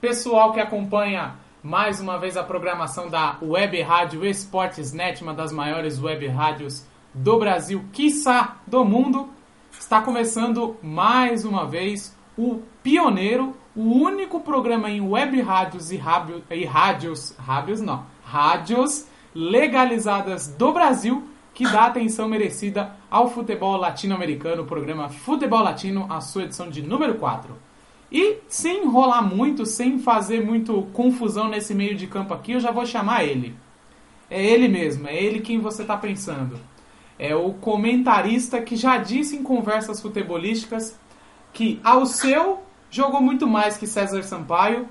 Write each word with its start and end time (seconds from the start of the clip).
pessoal 0.00 0.52
que 0.52 0.60
acompanha 0.60 1.34
mais 1.62 2.00
uma 2.00 2.18
vez 2.18 2.36
a 2.36 2.44
programação 2.44 3.08
da 3.08 3.36
Web 3.42 3.82
Rádio 3.82 4.24
Esportes.net, 4.24 5.22
uma 5.22 5.34
das 5.34 5.50
maiores 5.50 6.00
web 6.00 6.26
rádios 6.28 6.86
do 7.12 7.38
Brasil, 7.38 7.84
quiçá 7.92 8.58
do 8.66 8.84
mundo. 8.84 9.28
Está 9.72 10.00
começando 10.00 10.76
mais 10.82 11.44
uma 11.44 11.66
vez 11.66 12.16
o 12.36 12.62
pioneiro, 12.82 13.56
o 13.74 13.82
único 13.82 14.40
programa 14.40 14.88
em 14.88 15.00
web 15.00 15.40
rádios 15.40 15.90
e, 15.90 16.00
e 16.50 16.64
rádios, 16.64 17.34
rádios 17.36 17.80
não, 17.80 18.06
rádios 18.24 19.06
legalizadas 19.34 20.46
do 20.46 20.72
Brasil 20.72 21.28
que 21.52 21.64
dá 21.64 21.86
atenção 21.86 22.28
merecida 22.28 22.92
ao 23.10 23.28
futebol 23.28 23.76
latino-americano, 23.76 24.62
o 24.62 24.66
programa 24.66 25.08
Futebol 25.08 25.60
Latino, 25.60 26.06
a 26.08 26.20
sua 26.20 26.44
edição 26.44 26.70
de 26.70 26.82
número 26.82 27.16
4. 27.16 27.67
E 28.10 28.38
sem 28.48 28.84
enrolar 28.84 29.22
muito, 29.22 29.66
sem 29.66 29.98
fazer 29.98 30.44
muito 30.44 30.88
confusão 30.92 31.48
nesse 31.48 31.74
meio 31.74 31.94
de 31.94 32.06
campo 32.06 32.32
aqui, 32.32 32.52
eu 32.52 32.60
já 32.60 32.70
vou 32.70 32.86
chamar 32.86 33.24
ele. 33.24 33.54
É 34.30 34.44
ele 34.44 34.68
mesmo, 34.68 35.06
é 35.06 35.16
ele 35.16 35.40
quem 35.40 35.58
você 35.60 35.82
está 35.82 35.96
pensando. 35.96 36.58
É 37.18 37.34
o 37.34 37.52
comentarista 37.54 38.60
que 38.60 38.76
já 38.76 38.96
disse 38.96 39.36
em 39.36 39.42
conversas 39.42 40.00
futebolísticas 40.00 40.98
que 41.52 41.80
ao 41.82 42.06
seu 42.06 42.62
jogou 42.90 43.20
muito 43.20 43.46
mais 43.46 43.76
que 43.76 43.86
César 43.86 44.22
Sampaio, 44.22 44.88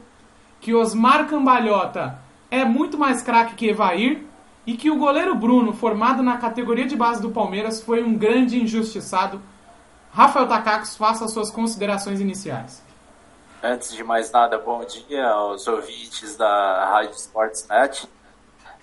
que 0.59 0.73
Osmar 0.73 1.27
Cambalhota 1.27 2.20
é 2.52 2.65
muito 2.65 2.98
mais 2.98 3.21
craque 3.21 3.55
que 3.55 3.68
Evair 3.68 4.23
e 4.65 4.76
que 4.76 4.91
o 4.91 4.98
goleiro 4.98 5.34
Bruno, 5.34 5.71
formado 5.73 6.21
na 6.21 6.38
categoria 6.38 6.85
de 6.85 6.95
base 6.95 7.21
do 7.21 7.31
Palmeiras, 7.31 7.81
foi 7.81 8.04
um 8.04 8.15
grande 8.15 8.62
injustiçado. 8.62 9.41
Rafael 10.12 10.48
Takakos, 10.48 10.98
faça 10.98 11.27
suas 11.27 11.49
considerações 11.49 12.20
iniciais. 12.20 12.87
Antes 13.61 13.91
de 13.91 14.03
mais 14.03 14.29
nada, 14.31 14.59
bom 14.59 14.85
dia 14.85 15.27
aos 15.27 15.67
ouvintes 15.67 16.35
da 16.38 16.85
Rádio 16.91 17.15
Sportsnet. 17.15 18.07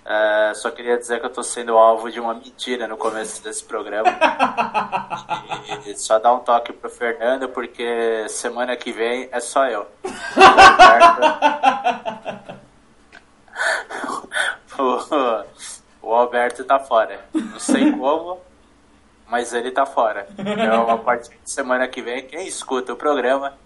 É, 0.04 0.52
só 0.54 0.68
queria 0.68 0.98
dizer 0.98 1.20
que 1.20 1.26
eu 1.26 1.28
estou 1.28 1.44
sendo 1.44 1.78
alvo 1.78 2.10
de 2.10 2.18
uma 2.18 2.34
mentira 2.34 2.88
no 2.88 2.96
começo 2.96 3.40
desse 3.42 3.62
programa. 3.62 4.10
e, 5.86 5.92
e 5.92 5.96
só 5.96 6.18
dar 6.18 6.34
um 6.34 6.40
toque 6.40 6.72
pro 6.72 6.90
Fernando, 6.90 7.48
porque 7.48 8.28
semana 8.28 8.76
que 8.76 8.90
vem 8.90 9.28
é 9.30 9.38
só 9.38 9.64
eu. 9.66 9.86
o, 14.76 15.44
o 16.10 16.14
Alberto 16.14 16.64
tá 16.64 16.80
fora. 16.80 17.24
Não 17.32 17.60
sei 17.60 17.92
como, 17.92 18.40
mas 19.28 19.54
ele 19.54 19.70
tá 19.70 19.86
fora. 19.86 20.26
Então, 20.36 20.90
a 20.90 20.98
partir 20.98 21.38
de 21.42 21.48
semana 21.48 21.86
que 21.86 22.02
vem, 22.02 22.26
quem 22.26 22.48
escuta 22.48 22.92
o 22.92 22.96
programa 22.96 23.56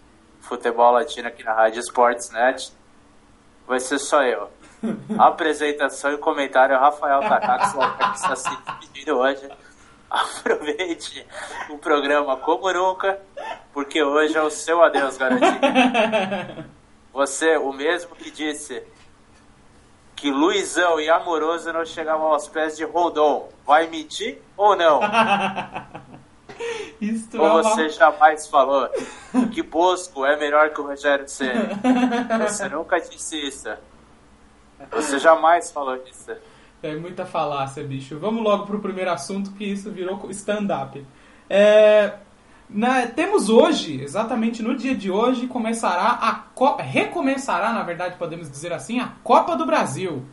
Futebol 0.40 0.92
Latino 0.92 1.28
aqui 1.28 1.44
na 1.44 1.52
Rádio 1.52 1.80
Sportsnet 1.80 2.72
vai 3.66 3.80
ser 3.80 3.98
só 3.98 4.22
eu. 4.22 4.50
Apresentação 5.18 6.12
e 6.12 6.18
comentário 6.18 6.78
Rafael 6.78 7.20
Takax, 7.20 7.72
que 7.72 8.04
está 8.14 8.36
se 8.36 8.48
despedindo 8.48 9.18
hoje. 9.18 9.48
Aproveite 10.10 11.26
o 11.68 11.76
programa 11.76 12.36
como 12.38 12.72
nunca, 12.72 13.20
porque 13.74 14.02
hoje 14.02 14.36
é 14.36 14.42
o 14.42 14.50
seu 14.50 14.82
adeus 14.82 15.18
garantido. 15.18 16.64
Você, 17.12 17.58
o 17.58 17.72
mesmo 17.72 18.14
que 18.16 18.30
disse 18.30 18.82
que 20.16 20.30
Luizão 20.30 20.98
e 20.98 21.08
Amoroso 21.10 21.72
não 21.72 21.84
chegavam 21.84 22.32
aos 22.32 22.48
pés 22.48 22.76
de 22.76 22.84
Rondon. 22.84 23.48
Vai 23.66 23.86
mentir 23.86 24.40
ou 24.56 24.74
não? 24.74 25.00
Isto 27.00 27.40
ou 27.40 27.60
é 27.60 27.62
você 27.62 27.82
uma... 27.82 27.88
jamais 27.90 28.46
falou 28.48 28.88
que 29.52 29.62
Bosco 29.62 30.24
é 30.24 30.36
melhor 30.36 30.70
que 30.70 30.80
o 30.80 30.86
Rogério 30.86 31.28
Senna? 31.28 31.70
Você 32.48 32.68
nunca 32.68 32.98
disse 32.98 33.36
isso. 33.36 33.68
Você 34.90 35.18
jamais 35.18 35.70
falou 35.70 35.96
isso. 36.10 36.32
É 36.82 36.94
muita 36.96 37.26
falácia, 37.26 37.82
bicho. 37.82 38.18
Vamos 38.18 38.42
logo 38.42 38.66
pro 38.66 38.80
primeiro 38.80 39.10
assunto, 39.10 39.52
que 39.52 39.64
isso 39.64 39.90
virou 39.90 40.30
stand-up. 40.30 41.04
É, 41.50 42.14
na, 42.68 43.06
temos 43.06 43.48
hoje, 43.48 44.02
exatamente 44.02 44.62
no 44.62 44.76
dia 44.76 44.94
de 44.94 45.10
hoje, 45.10 45.46
começará 45.46 46.18
a 46.20 46.34
Co 46.54 46.76
recomeçará, 46.76 47.72
na 47.72 47.82
verdade, 47.82 48.16
podemos 48.16 48.50
dizer 48.50 48.72
assim, 48.72 49.00
a 49.00 49.12
Copa 49.24 49.56
do 49.56 49.64
Brasil. 49.64 50.24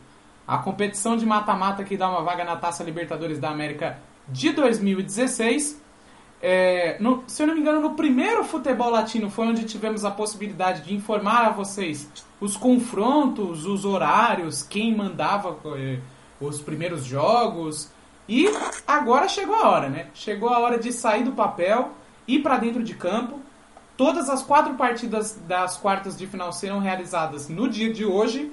A 0.46 0.58
competição 0.58 1.16
de 1.16 1.26
mata-mata 1.26 1.82
que 1.82 1.96
dá 1.96 2.08
uma 2.08 2.22
vaga 2.22 2.44
na 2.44 2.56
Taça 2.56 2.84
Libertadores 2.84 3.40
da 3.40 3.50
América 3.50 3.98
de 4.28 4.52
2016. 4.52 5.82
É, 6.42 6.96
no, 7.00 7.24
se 7.26 7.42
eu 7.42 7.46
não 7.46 7.54
me 7.54 7.60
engano, 7.60 7.80
no 7.80 7.94
primeiro 7.94 8.44
futebol 8.44 8.90
latino 8.90 9.30
foi 9.30 9.46
onde 9.46 9.64
tivemos 9.64 10.04
a 10.04 10.10
possibilidade 10.10 10.82
de 10.82 10.94
informar 10.94 11.46
a 11.46 11.50
vocês 11.50 12.08
os 12.40 12.56
confrontos, 12.56 13.64
os 13.64 13.84
horários, 13.84 14.62
quem 14.62 14.94
mandava 14.94 15.56
é, 15.76 15.98
os 16.40 16.60
primeiros 16.60 17.04
jogos. 17.04 17.90
E 18.28 18.46
agora 18.86 19.28
chegou 19.28 19.54
a 19.54 19.68
hora, 19.68 19.88
né? 19.88 20.08
Chegou 20.14 20.48
a 20.48 20.58
hora 20.58 20.78
de 20.78 20.92
sair 20.92 21.24
do 21.24 21.32
papel 21.32 21.92
e 22.26 22.38
para 22.38 22.58
dentro 22.58 22.82
de 22.82 22.94
campo. 22.94 23.40
Todas 23.96 24.28
as 24.28 24.42
quatro 24.42 24.74
partidas 24.74 25.40
das 25.46 25.76
quartas 25.78 26.16
de 26.16 26.26
final 26.26 26.52
serão 26.52 26.80
realizadas 26.80 27.48
no 27.48 27.68
dia 27.68 27.92
de 27.92 28.04
hoje. 28.04 28.52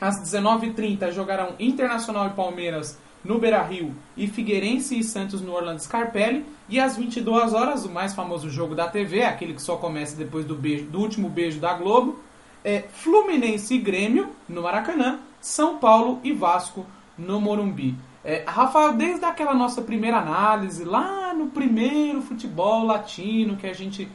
Às 0.00 0.22
19h30 0.22 1.10
jogarão 1.10 1.54
Internacional 1.58 2.28
e 2.28 2.30
Palmeiras 2.30 2.96
no 3.28 3.38
Beira-Rio 3.38 3.94
e 4.16 4.26
Figueirense 4.26 4.98
e 4.98 5.04
Santos 5.04 5.42
no 5.42 5.52
Orlando 5.52 5.82
Scarpelli. 5.82 6.46
E 6.66 6.80
às 6.80 6.96
22 6.96 7.52
horas, 7.52 7.84
o 7.84 7.90
mais 7.90 8.14
famoso 8.14 8.48
jogo 8.48 8.74
da 8.74 8.88
TV, 8.88 9.22
aquele 9.22 9.52
que 9.52 9.60
só 9.60 9.76
começa 9.76 10.16
depois 10.16 10.46
do, 10.46 10.54
beijo, 10.54 10.86
do 10.86 10.98
último 10.98 11.28
beijo 11.28 11.60
da 11.60 11.74
Globo, 11.74 12.18
é 12.64 12.84
Fluminense 12.90 13.74
e 13.74 13.78
Grêmio 13.78 14.30
no 14.48 14.62
Maracanã, 14.62 15.20
São 15.42 15.76
Paulo 15.76 16.20
e 16.24 16.32
Vasco 16.32 16.86
no 17.18 17.38
Morumbi. 17.38 17.94
É, 18.24 18.44
Rafael, 18.46 18.94
desde 18.94 19.26
aquela 19.26 19.54
nossa 19.54 19.82
primeira 19.82 20.16
análise, 20.16 20.82
lá 20.84 21.34
no 21.34 21.48
primeiro 21.48 22.22
futebol 22.22 22.84
latino, 22.86 23.56
que 23.56 23.66
a 23.66 23.74
gente 23.74 24.08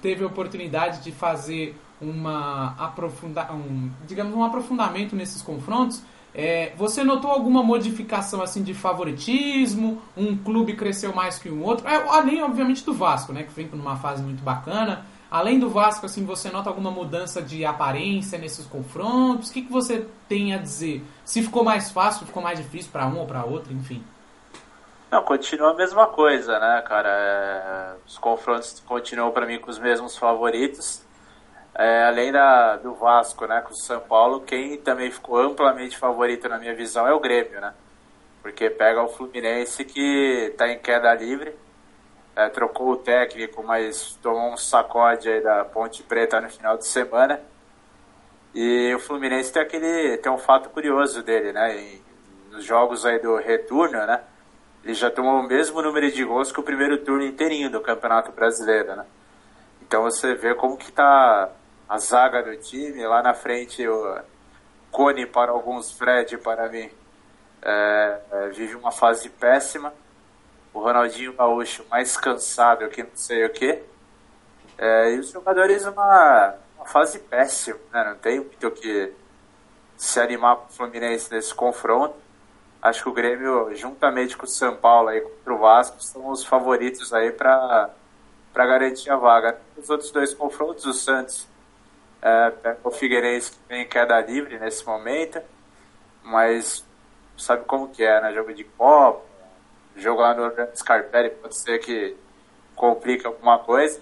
teve 0.00 0.22
a 0.22 0.28
oportunidade 0.28 1.02
de 1.02 1.10
fazer 1.10 1.76
uma 2.00 2.74
aprofunda 2.78 3.52
um, 3.52 3.90
digamos, 4.06 4.34
um 4.34 4.44
aprofundamento 4.44 5.16
nesses 5.16 5.42
confrontos, 5.42 6.02
é, 6.34 6.72
você 6.76 7.04
notou 7.04 7.30
alguma 7.30 7.62
modificação 7.62 8.40
assim 8.42 8.62
de 8.62 8.72
favoritismo? 8.72 10.00
Um 10.16 10.36
clube 10.36 10.74
cresceu 10.74 11.14
mais 11.14 11.38
que 11.38 11.50
um 11.50 11.62
outro? 11.62 11.86
É, 11.86 11.94
além, 12.08 12.42
obviamente, 12.42 12.84
do 12.84 12.94
Vasco, 12.94 13.32
né, 13.32 13.42
que 13.42 13.52
vem 13.52 13.68
numa 13.68 13.96
fase 13.96 14.22
muito 14.22 14.42
bacana. 14.42 15.04
Além 15.30 15.58
do 15.58 15.68
Vasco, 15.68 16.04
assim, 16.04 16.24
você 16.24 16.50
nota 16.50 16.68
alguma 16.68 16.90
mudança 16.90 17.40
de 17.40 17.64
aparência 17.64 18.38
nesses 18.38 18.66
confrontos? 18.66 19.48
O 19.48 19.52
que, 19.52 19.62
que 19.62 19.72
você 19.72 20.06
tem 20.28 20.54
a 20.54 20.58
dizer? 20.58 21.02
Se 21.24 21.42
ficou 21.42 21.64
mais 21.64 21.90
fácil, 21.90 22.26
ficou 22.26 22.42
mais 22.42 22.58
difícil 22.58 22.90
para 22.92 23.06
um 23.06 23.18
ou 23.18 23.26
para 23.26 23.44
outro, 23.44 23.72
enfim? 23.72 24.02
Não, 25.10 25.22
continua 25.22 25.72
a 25.72 25.74
mesma 25.74 26.06
coisa, 26.06 26.58
né, 26.58 26.82
cara? 26.86 27.08
É, 27.08 27.94
os 28.06 28.16
confrontos 28.16 28.82
continuam 28.86 29.30
para 29.30 29.44
mim 29.46 29.58
com 29.58 29.70
os 29.70 29.78
mesmos 29.78 30.16
favoritos. 30.16 31.01
É, 31.74 32.04
além 32.04 32.30
da, 32.30 32.76
do 32.76 32.94
Vasco, 32.94 33.46
né, 33.46 33.62
com 33.62 33.72
o 33.72 33.76
São 33.76 34.00
Paulo, 34.00 34.40
quem 34.40 34.76
também 34.76 35.10
ficou 35.10 35.38
amplamente 35.38 35.96
favorito 35.96 36.48
na 36.48 36.58
minha 36.58 36.74
visão 36.74 37.06
é 37.06 37.12
o 37.14 37.20
Grêmio, 37.20 37.60
né? 37.60 37.72
Porque 38.42 38.68
pega 38.68 39.02
o 39.02 39.08
Fluminense 39.08 39.84
que 39.84 40.50
está 40.50 40.68
em 40.68 40.78
queda 40.78 41.14
livre 41.14 41.54
é, 42.34 42.48
trocou 42.48 42.92
o 42.92 42.96
técnico, 42.96 43.62
mas 43.62 44.18
tomou 44.22 44.52
um 44.52 44.56
sacode 44.56 45.28
aí 45.28 45.42
da 45.42 45.64
Ponte 45.64 46.02
Preta 46.02 46.40
no 46.40 46.48
final 46.48 46.76
de 46.76 46.86
semana. 46.86 47.40
E 48.54 48.94
o 48.94 48.98
Fluminense 48.98 49.52
tem 49.52 49.62
aquele 49.62 50.16
tem 50.18 50.32
um 50.32 50.38
fato 50.38 50.70
curioso 50.70 51.22
dele, 51.22 51.52
né? 51.52 51.98
Nos 52.50 52.64
jogos 52.64 53.04
aí 53.06 53.18
do 53.18 53.36
retorno, 53.36 53.98
né? 54.06 54.22
Ele 54.84 54.94
já 54.94 55.10
tomou 55.10 55.40
o 55.40 55.42
mesmo 55.42 55.80
número 55.80 56.10
de 56.10 56.24
gols 56.24 56.50
que 56.50 56.60
o 56.60 56.62
primeiro 56.62 56.98
turno 56.98 57.24
inteirinho 57.24 57.70
do 57.70 57.80
Campeonato 57.80 58.32
Brasileiro, 58.32 58.96
né? 58.96 59.06
Então 59.82 60.02
você 60.02 60.34
vê 60.34 60.54
como 60.54 60.76
que 60.76 60.90
tá 60.90 61.50
a 61.88 61.98
zaga 61.98 62.42
do 62.42 62.56
time, 62.56 63.06
lá 63.06 63.22
na 63.22 63.34
frente 63.34 63.86
o 63.86 64.18
Cone 64.90 65.26
para 65.26 65.50
alguns, 65.52 65.92
Fred 65.92 66.38
para 66.38 66.68
mim, 66.68 66.90
é, 67.62 68.20
é, 68.30 68.48
vive 68.48 68.74
uma 68.74 68.90
fase 68.90 69.28
péssima 69.28 69.92
o 70.72 70.80
Ronaldinho 70.80 71.34
Gaúcho 71.34 71.84
mais 71.90 72.16
cansado 72.16 72.88
que 72.88 73.02
não 73.02 73.14
sei 73.14 73.44
o 73.44 73.50
que. 73.50 73.82
É, 74.78 75.14
e 75.14 75.18
os 75.18 75.30
jogadores 75.30 75.84
uma, 75.84 76.54
uma 76.76 76.86
fase 76.86 77.18
péssima, 77.18 77.78
né? 77.92 78.04
Não 78.04 78.16
tem 78.16 78.40
muito 78.40 78.66
o 78.66 78.70
que 78.70 79.12
se 79.96 80.18
animar 80.18 80.56
para 80.56 80.66
o 80.68 80.72
Fluminense 80.72 81.32
nesse 81.32 81.54
confronto. 81.54 82.16
Acho 82.80 83.02
que 83.04 83.08
o 83.08 83.12
Grêmio, 83.12 83.74
juntamente 83.76 84.36
com 84.36 84.44
o 84.44 84.48
São 84.48 84.74
Paulo 84.74 85.08
aí 85.08 85.20
contra 85.20 85.54
o 85.54 85.58
Vasco, 85.58 86.02
são 86.02 86.28
os 86.28 86.44
favoritos 86.44 87.12
aí 87.12 87.30
para 87.30 87.90
para 88.52 88.66
garantir 88.66 89.08
a 89.08 89.16
vaga. 89.16 89.58
Os 89.78 89.88
outros 89.88 90.10
dois 90.10 90.34
confrontos, 90.34 90.84
o 90.84 90.92
Santos 90.92 91.48
é, 92.22 92.76
o 92.84 92.90
Figueirense 92.90 93.52
que 93.52 93.58
tem 93.68 93.86
queda 93.88 94.20
livre 94.20 94.58
nesse 94.58 94.86
momento, 94.86 95.40
mas 96.22 96.84
sabe 97.36 97.64
como 97.64 97.88
que 97.88 98.04
é, 98.04 98.20
né? 98.20 98.32
Jogo 98.32 98.54
de 98.54 98.64
Copa, 98.64 99.22
jogo 99.96 100.20
lá 100.20 100.34
no 100.34 100.76
Scarpelli 100.76 101.30
pode 101.30 101.56
ser 101.56 101.78
que 101.80 102.16
complique 102.74 103.26
alguma 103.26 103.58
coisa. 103.58 104.00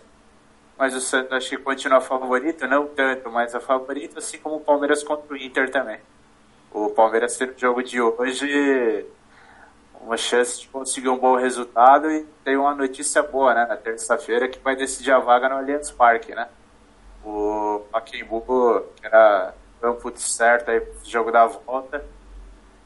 mas 0.79 0.95
o 0.95 1.01
Santos 1.01 1.33
acho 1.33 1.51
que 1.51 1.59
continua 1.59 2.01
favorito, 2.01 2.67
não 2.67 2.87
tanto, 2.87 3.31
mas 3.31 3.55
é 3.55 3.61
favorito, 3.61 4.19
assim 4.19 4.39
como 4.39 4.57
o 4.57 4.61
Palmeiras 4.61 5.03
contra 5.03 5.35
o 5.35 5.37
Inter 5.37 5.71
também. 5.71 5.99
O 6.73 6.89
Palmeiras 6.91 7.37
tem 7.37 7.49
no 7.49 7.59
jogo 7.59 7.83
de 7.83 8.01
hoje 8.01 9.07
uma 10.01 10.17
chance 10.17 10.61
de 10.61 10.69
conseguir 10.69 11.11
um 11.11 11.19
bom 11.19 11.37
resultado 11.37 12.11
e 12.11 12.25
tem 12.43 12.57
uma 12.57 12.75
notícia 12.75 13.23
boa, 13.23 13.53
né, 13.53 13.67
na 13.67 13.77
terça-feira 13.77 14.49
que 14.49 14.59
vai 14.59 14.75
decidir 14.75 15.13
a 15.13 15.19
vaga 15.19 15.51
no 15.51 15.57
Allianz 15.57 15.91
Parque, 15.91 16.35
né? 16.35 16.49
O 17.25 17.85
Pacaembu, 17.91 18.87
era 19.03 19.55
campo 19.81 20.13
certo 20.17 20.71
aí 20.71 20.83
jogo 21.05 21.31
da 21.31 21.47
volta, 21.47 22.05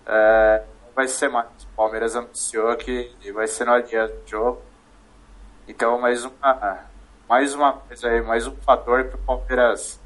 é, 0.06 0.64
vai 0.94 1.08
ser 1.08 1.28
mais. 1.28 1.46
O 1.62 1.76
Palmeiras 1.76 2.16
anunciou 2.16 2.76
que 2.76 3.12
vai 3.32 3.46
ser 3.46 3.64
no 3.64 3.72
Allianz 3.72 4.10
o 4.10 4.28
jogo. 4.28 4.62
Então, 5.66 6.00
mais 6.00 6.25
uma 6.25 6.84
mais 7.28 7.54
uma 7.54 7.72
coisa 7.72 8.08
aí, 8.08 8.22
mais 8.22 8.46
um 8.46 8.54
fator 8.56 9.04
para 9.04 9.16
o 9.16 9.19
Palmeiras 9.19 10.00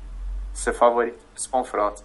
ser 0.52 0.72
favorito 0.72 1.19
nesse 1.34 1.48
confronto. 1.48 2.02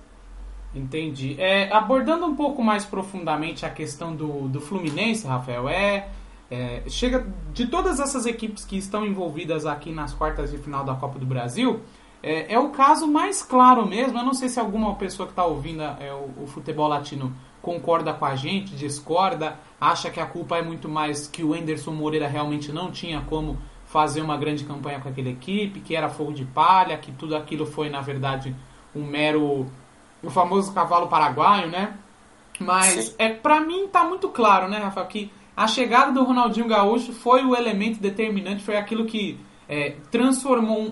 Entendi. 0.74 1.40
É, 1.40 1.72
abordando 1.72 2.26
um 2.26 2.36
pouco 2.36 2.64
mais 2.64 2.84
profundamente 2.84 3.66
a 3.66 3.70
questão 3.70 4.16
do, 4.16 4.48
do 4.48 4.60
Fluminense, 4.60 5.28
Rafael, 5.28 5.70
é, 5.70 6.10
é, 6.50 6.84
chega 6.88 7.26
de 7.54 7.68
todas 7.68 8.00
essas 8.00 8.26
equipes 8.26 8.66
que 8.66 8.78
estão 8.78 9.06
envolvidas 9.06 9.66
aqui 9.66 9.92
nas 9.92 10.14
quartas 10.14 10.52
de 10.52 10.58
final 10.58 10.84
da 10.84 10.96
Copa 10.96 11.20
do 11.20 11.26
Brasil, 11.26 11.82
é, 12.24 12.54
é 12.54 12.60
o 12.60 12.70
caso 12.70 13.06
mais 13.06 13.44
claro 13.44 13.86
mesmo. 13.86 14.18
Eu 14.18 14.24
não 14.24 14.34
sei 14.34 14.48
se 14.48 14.60
alguma 14.60 14.96
pessoa 14.96 15.28
que 15.28 15.34
está 15.34 15.44
ouvindo 15.46 15.84
é, 15.84 16.14
o, 16.14 16.44
o 16.44 16.48
futebol 16.48 16.88
latino 16.88 17.36
concorda 17.62 18.14
com 18.14 18.26
a 18.26 18.36
gente, 18.36 18.76
discorda, 18.76 19.60
acha 19.80 20.10
que 20.10 20.20
a 20.20 20.26
culpa 20.26 20.58
é 20.58 20.62
muito 20.62 20.88
mais 20.90 21.28
que 21.28 21.44
o 21.44 21.56
Enderson 21.56 21.92
Moreira 21.92 22.28
realmente 22.28 22.72
não 22.72 22.92
tinha 22.92 23.22
como 23.22 23.58
fazer 23.86 24.22
uma 24.22 24.36
grande 24.36 24.64
campanha 24.64 25.00
com 25.00 25.08
aquela 25.08 25.30
equipe, 25.30 25.80
que 25.80 25.96
era 25.96 26.10
fogo 26.10 26.34
de 26.34 26.44
palha, 26.44 26.98
que 26.98 27.12
tudo 27.12 27.36
aquilo 27.36 27.66
foi, 27.66 27.90
na 27.90 28.02
verdade, 28.02 28.56
um 28.96 29.06
mero. 29.06 29.68
o 30.22 30.30
famoso 30.30 30.74
cavalo 30.74 31.08
paraguaio, 31.08 31.70
né? 31.70 31.94
Mas 32.60 32.88
Sim. 32.88 33.16
é 33.18 33.30
para 33.30 33.60
mim 33.62 33.88
tá 33.88 34.04
muito 34.04 34.30
claro, 34.30 34.68
né, 34.68 34.78
Rafael, 34.78 35.08
que 35.08 35.32
a 35.56 35.68
chegada 35.68 36.12
do 36.12 36.24
Ronaldinho 36.24 36.68
Gaúcho 36.68 37.14
foi 37.14 37.44
o 37.44 37.56
elemento 37.56 38.00
determinante, 38.00 38.64
foi 38.64 38.76
aquilo 38.76 39.06
que 39.06 39.40
é, 39.68 39.96
transformou 40.12 40.82
um, 40.82 40.88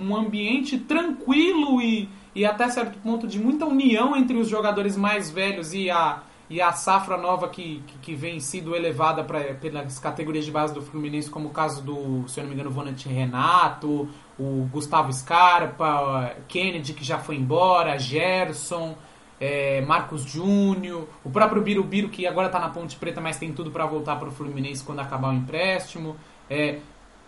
um, 0.00 0.08
um, 0.08 0.16
ambiente 0.16 0.78
tranquilo 0.78 1.80
e, 1.80 2.08
e 2.34 2.44
até 2.44 2.68
certo 2.68 2.98
ponto 2.98 3.26
de 3.26 3.38
muita 3.38 3.66
união 3.66 4.16
entre 4.16 4.36
os 4.36 4.48
jogadores 4.48 4.96
mais 4.96 5.30
velhos 5.30 5.74
e 5.74 5.90
a, 5.90 6.22
e 6.48 6.60
a 6.60 6.72
safra 6.72 7.16
nova 7.16 7.48
que, 7.48 7.82
que, 7.86 7.98
que 7.98 8.14
vem 8.14 8.40
sido 8.40 8.74
elevada 8.74 9.22
pra, 9.22 9.54
pelas 9.54 9.98
categorias 9.98 10.44
de 10.44 10.50
base 10.50 10.72
do 10.72 10.80
Fluminense, 10.80 11.28
como 11.28 11.48
o 11.48 11.52
caso 11.52 11.82
do, 11.82 12.26
se 12.28 12.40
eu 12.40 12.44
não 12.44 12.48
me 12.48 12.54
engano, 12.54 12.70
Vonante 12.70 13.08
Renato, 13.08 14.08
o 14.38 14.68
Gustavo 14.72 15.12
Scarpa, 15.12 16.34
Kennedy 16.48 16.94
que 16.94 17.04
já 17.04 17.18
foi 17.18 17.36
embora, 17.36 17.98
Gerson, 17.98 18.96
é, 19.40 19.82
Marcos 19.82 20.22
Júnior, 20.22 21.08
o 21.22 21.30
próprio 21.30 21.62
Birubiru 21.62 22.08
que 22.08 22.26
agora 22.26 22.46
está 22.46 22.58
na 22.58 22.70
Ponte 22.70 22.96
Preta, 22.96 23.20
mas 23.20 23.38
tem 23.38 23.52
tudo 23.52 23.70
para 23.70 23.84
voltar 23.84 24.16
para 24.16 24.28
o 24.28 24.32
Fluminense 24.32 24.82
quando 24.82 25.00
acabar 25.00 25.28
o 25.28 25.34
empréstimo. 25.34 26.16
É, 26.48 26.78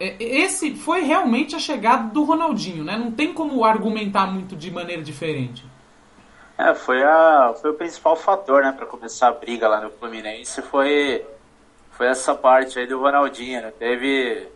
esse 0.00 0.74
foi 0.74 1.02
realmente 1.02 1.54
a 1.54 1.58
chegada 1.58 2.08
do 2.10 2.24
Ronaldinho, 2.24 2.82
né? 2.82 2.96
Não 2.96 3.12
tem 3.12 3.34
como 3.34 3.64
argumentar 3.64 4.26
muito 4.26 4.56
de 4.56 4.70
maneira 4.70 5.02
diferente. 5.02 5.64
É, 6.56 6.74
foi, 6.74 7.02
a, 7.02 7.54
foi 7.60 7.70
o 7.70 7.74
principal 7.74 8.16
fator, 8.16 8.62
né, 8.62 8.70
para 8.70 8.84
começar 8.84 9.28
a 9.28 9.32
briga 9.32 9.66
lá 9.66 9.80
no 9.80 9.90
Fluminense, 9.90 10.60
foi, 10.60 11.24
foi 11.90 12.06
essa 12.06 12.34
parte 12.34 12.78
aí 12.78 12.86
do 12.86 13.00
Ronaldinho, 13.00 13.62
né? 13.62 13.72
Teve, 13.78 14.46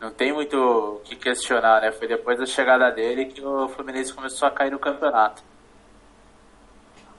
não 0.00 0.12
tem 0.12 0.32
muito 0.32 0.56
o 0.56 1.00
que 1.00 1.16
questionar, 1.16 1.80
né? 1.80 1.90
Foi 1.90 2.06
depois 2.06 2.38
da 2.38 2.46
chegada 2.46 2.88
dele 2.90 3.26
que 3.26 3.44
o 3.44 3.68
Fluminense 3.68 4.14
começou 4.14 4.46
a 4.46 4.50
cair 4.52 4.70
no 4.70 4.78
campeonato. 4.78 5.42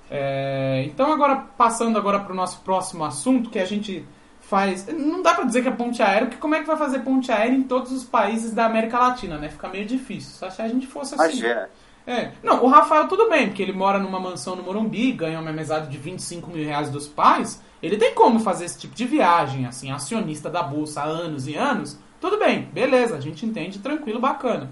É, 0.09 0.83
então 0.85 1.11
agora, 1.11 1.35
passando 1.57 1.97
agora 1.97 2.19
para 2.19 2.31
o 2.31 2.35
nosso 2.35 2.61
próximo 2.61 3.03
assunto, 3.03 3.49
que 3.49 3.59
a 3.59 3.65
gente 3.65 4.05
faz... 4.49 4.87
Não 4.87 5.21
dá 5.21 5.35
para 5.35 5.45
dizer 5.45 5.61
que 5.61 5.67
é 5.67 5.71
ponte 5.71 6.01
aérea, 6.01 6.27
porque 6.27 6.41
como 6.41 6.55
é 6.55 6.59
que 6.59 6.65
vai 6.65 6.75
fazer 6.75 6.99
ponte 6.99 7.31
aérea 7.31 7.55
em 7.55 7.63
todos 7.63 7.91
os 7.91 8.03
países 8.03 8.51
da 8.51 8.65
América 8.65 8.97
Latina, 8.97 9.37
né? 9.37 9.49
Fica 9.49 9.69
meio 9.69 9.85
difícil. 9.85 10.31
Só 10.31 10.49
se 10.49 10.61
a 10.61 10.67
gente 10.67 10.87
fosse 10.87 11.13
assim... 11.13 11.23
Imagina. 11.23 11.69
É. 12.07 12.31
Não, 12.41 12.63
o 12.63 12.67
Rafael 12.67 13.07
tudo 13.07 13.29
bem, 13.29 13.47
porque 13.47 13.61
ele 13.61 13.71
mora 13.71 13.99
numa 13.99 14.19
mansão 14.19 14.55
no 14.55 14.63
Morumbi, 14.63 15.11
ganha 15.11 15.39
uma 15.39 15.51
mesada 15.51 15.85
de 15.85 15.95
25 15.95 16.49
mil 16.49 16.65
reais 16.65 16.89
dos 16.89 17.07
pais. 17.07 17.61
Ele 17.83 17.97
tem 17.97 18.15
como 18.15 18.39
fazer 18.39 18.65
esse 18.65 18.79
tipo 18.79 18.95
de 18.95 19.05
viagem, 19.05 19.67
assim, 19.67 19.91
acionista 19.91 20.49
da 20.49 20.63
bolsa 20.63 21.01
há 21.01 21.05
anos 21.05 21.47
e 21.47 21.55
anos. 21.55 21.99
Tudo 22.19 22.39
bem, 22.39 22.63
beleza, 22.73 23.15
a 23.15 23.21
gente 23.21 23.45
entende, 23.45 23.77
tranquilo, 23.77 24.19
bacana. 24.19 24.71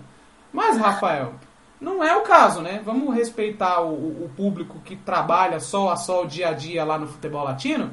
Mas, 0.52 0.78
Rafael, 0.78 1.36
não 1.80 2.04
é 2.04 2.16
o 2.18 2.22
caso, 2.22 2.62
né? 2.62 2.82
Vamos 2.84 3.14
respeitar 3.14 3.82
o, 3.82 4.26
o 4.26 4.32
público 4.36 4.80
que 4.84 4.96
trabalha 4.96 5.60
sol 5.60 5.92
a 5.92 5.96
sol, 5.96 6.26
dia 6.26 6.50
a 6.50 6.54
dia 6.54 6.84
lá 6.84 6.98
no 6.98 7.06
futebol 7.06 7.44
latino. 7.44 7.92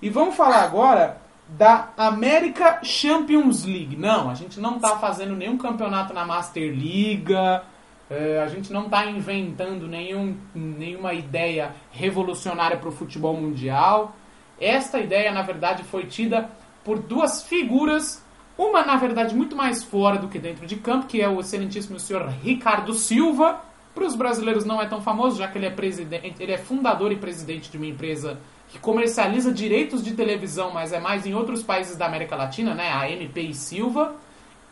E 0.00 0.10
vamos 0.10 0.36
falar 0.36 0.62
agora 0.62 1.18
da 1.48 1.90
América 1.96 2.80
Champions 2.82 3.64
League. 3.64 3.96
Não, 3.96 4.30
a 4.30 4.34
gente 4.34 4.60
não 4.60 4.76
está 4.76 4.96
fazendo 4.98 5.34
nenhum 5.34 5.56
campeonato 5.56 6.12
na 6.12 6.24
Master 6.24 6.72
Liga 6.72 7.62
é, 8.08 8.40
a 8.40 8.46
gente 8.46 8.72
não 8.72 8.84
está 8.84 9.04
inventando 9.06 9.88
nenhum, 9.88 10.36
nenhuma 10.54 11.12
ideia 11.12 11.74
revolucionária 11.90 12.76
para 12.76 12.88
o 12.88 12.92
futebol 12.92 13.36
mundial. 13.36 14.14
Esta 14.60 15.00
ideia, 15.00 15.32
na 15.32 15.42
verdade, 15.42 15.82
foi 15.82 16.06
tida 16.06 16.48
por 16.84 17.00
duas 17.00 17.42
figuras, 17.42 18.24
uma, 18.56 18.84
na 18.84 18.96
verdade, 18.96 19.34
muito 19.34 19.56
mais 19.56 19.82
fora 19.82 20.18
do 20.18 20.28
que 20.28 20.38
dentro 20.38 20.66
de 20.66 20.76
campo, 20.76 21.06
que 21.06 21.20
é 21.20 21.28
o 21.28 21.40
excelentíssimo 21.40 21.98
senhor 21.98 22.28
Ricardo 22.42 22.94
Silva. 22.94 23.60
Para 23.92 24.04
os 24.04 24.14
brasileiros 24.14 24.64
não 24.64 24.80
é 24.80 24.86
tão 24.86 25.02
famoso, 25.02 25.38
já 25.38 25.48
que 25.48 25.58
ele 25.58 25.66
é 25.66 25.70
presidente, 25.70 26.40
ele 26.42 26.52
é 26.52 26.58
fundador 26.58 27.10
e 27.10 27.16
presidente 27.16 27.70
de 27.70 27.76
uma 27.76 27.86
empresa 27.86 28.38
que 28.68 28.78
comercializa 28.78 29.52
direitos 29.52 30.02
de 30.02 30.14
televisão, 30.14 30.70
mas 30.70 30.92
é 30.92 31.00
mais 31.00 31.26
em 31.26 31.34
outros 31.34 31.62
países 31.62 31.96
da 31.96 32.06
América 32.06 32.36
Latina, 32.36 32.74
né? 32.74 32.92
A 32.92 33.10
MP 33.10 33.52
Silva. 33.54 34.14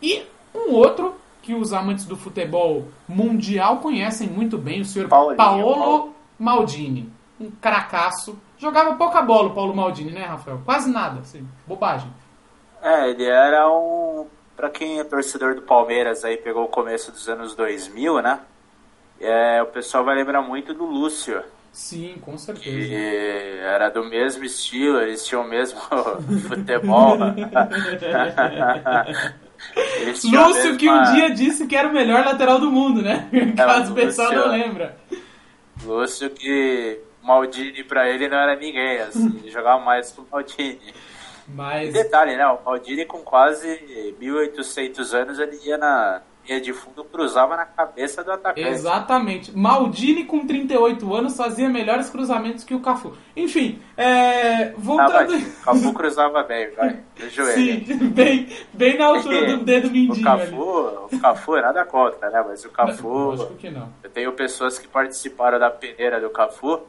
E 0.02 0.22
um 0.54 0.72
outro 0.72 1.14
que 1.42 1.54
os 1.54 1.72
amantes 1.72 2.06
do 2.06 2.16
futebol 2.16 2.88
mundial 3.06 3.78
conhecem 3.78 4.28
muito 4.28 4.56
bem, 4.56 4.80
o 4.80 4.84
senhor 4.84 5.08
Paulinho, 5.08 5.36
Paolo 5.36 6.14
Maldini. 6.38 7.12
Um 7.38 7.50
cracaço. 7.50 8.38
Jogava 8.58 8.94
pouca 8.94 9.20
bola 9.20 9.48
o 9.48 9.54
Paulo 9.54 9.74
Maldini, 9.74 10.12
né, 10.12 10.24
Rafael? 10.24 10.60
Quase 10.64 10.90
nada, 10.90 11.20
assim, 11.20 11.46
bobagem. 11.66 12.08
É, 12.80 13.10
ele 13.10 13.24
era 13.24 13.70
um. 13.70 14.26
Pra 14.56 14.70
quem 14.70 15.00
é 15.00 15.04
torcedor 15.04 15.54
do 15.54 15.62
Palmeiras 15.62 16.24
aí, 16.24 16.36
pegou 16.36 16.64
o 16.64 16.68
começo 16.68 17.10
dos 17.10 17.28
anos 17.28 17.54
2000, 17.54 18.22
né? 18.22 18.40
É, 19.20 19.62
o 19.62 19.66
pessoal 19.66 20.04
vai 20.04 20.14
lembrar 20.14 20.42
muito 20.42 20.72
do 20.72 20.84
Lúcio. 20.84 21.42
Sim, 21.74 22.16
com 22.20 22.38
certeza. 22.38 22.70
Que 22.70 23.58
era 23.64 23.88
do 23.88 24.04
mesmo 24.04 24.44
estilo, 24.44 25.00
eles 25.00 25.26
tinham 25.26 25.42
o 25.42 25.48
mesmo 25.48 25.80
futebol. 26.48 27.18
Lúcio 30.24 30.76
que 30.76 30.88
um 30.88 31.02
dia 31.12 31.30
disse 31.30 31.66
que 31.66 31.74
era 31.74 31.88
o 31.88 31.92
melhor 31.92 32.24
lateral 32.24 32.60
do 32.60 32.70
mundo, 32.70 33.02
né? 33.02 33.28
Caso 33.58 33.90
o 33.90 33.94
pessoal 33.94 34.32
não 34.32 34.52
lembra. 34.52 34.96
Lúcio 35.82 36.30
que 36.30 37.00
Maldini 37.20 37.82
pra 37.82 38.08
ele 38.08 38.28
não 38.28 38.38
era 38.38 38.54
ninguém, 38.54 39.00
assim, 39.00 39.42
jogava 39.50 39.84
mais 39.84 40.12
com 40.12 40.22
o 40.22 40.26
Maldini. 40.30 40.94
Mas... 41.48 41.88
E 41.88 41.92
detalhe, 41.92 42.36
né? 42.36 42.46
O 42.46 42.64
Maldini 42.64 43.04
com 43.04 43.18
quase 43.18 44.14
1800 44.20 45.12
anos 45.12 45.38
ele 45.40 45.58
ia 45.64 45.76
na, 45.76 46.22
linha 46.46 46.60
de 46.60 46.72
fundo 46.72 47.04
cruzava 47.04 47.56
na 47.56 47.64
cabeça 47.64 48.22
do 48.22 48.32
atacante. 48.32 48.68
Exatamente. 48.68 49.56
Maldini 49.56 50.24
com 50.24 50.46
38 50.46 51.14
anos 51.14 51.36
fazia 51.36 51.68
melhores 51.68 52.10
cruzamentos 52.10 52.64
que 52.64 52.74
o 52.74 52.80
Cafu. 52.80 53.16
Enfim, 53.36 53.80
é... 53.96 54.70
voltando... 54.76 55.34
O 55.36 55.64
Cafu 55.64 55.92
cruzava 55.92 56.42
bem, 56.42 56.70
vai. 56.72 57.00
No 57.18 57.30
joelho. 57.30 57.86
Sim, 57.86 58.08
bem, 58.08 58.48
bem 58.72 58.98
na 58.98 59.06
altura 59.06 59.56
do 59.56 59.64
dedo 59.64 59.90
mindinho. 59.90 60.20
O 60.20 60.22
Cafu, 60.22 61.08
o 61.12 61.20
Cafu 61.20 61.56
é 61.56 61.62
nada 61.62 61.84
contra, 61.84 62.30
né? 62.30 62.44
Mas 62.46 62.64
o 62.64 62.70
Cafu... 62.70 63.08
Lógico 63.08 63.54
que 63.54 63.70
não. 63.70 63.88
Eu 64.02 64.10
tenho 64.10 64.32
pessoas 64.32 64.78
que 64.78 64.86
participaram 64.86 65.58
da 65.58 65.70
peneira 65.70 66.20
do 66.20 66.30
Cafu 66.30 66.80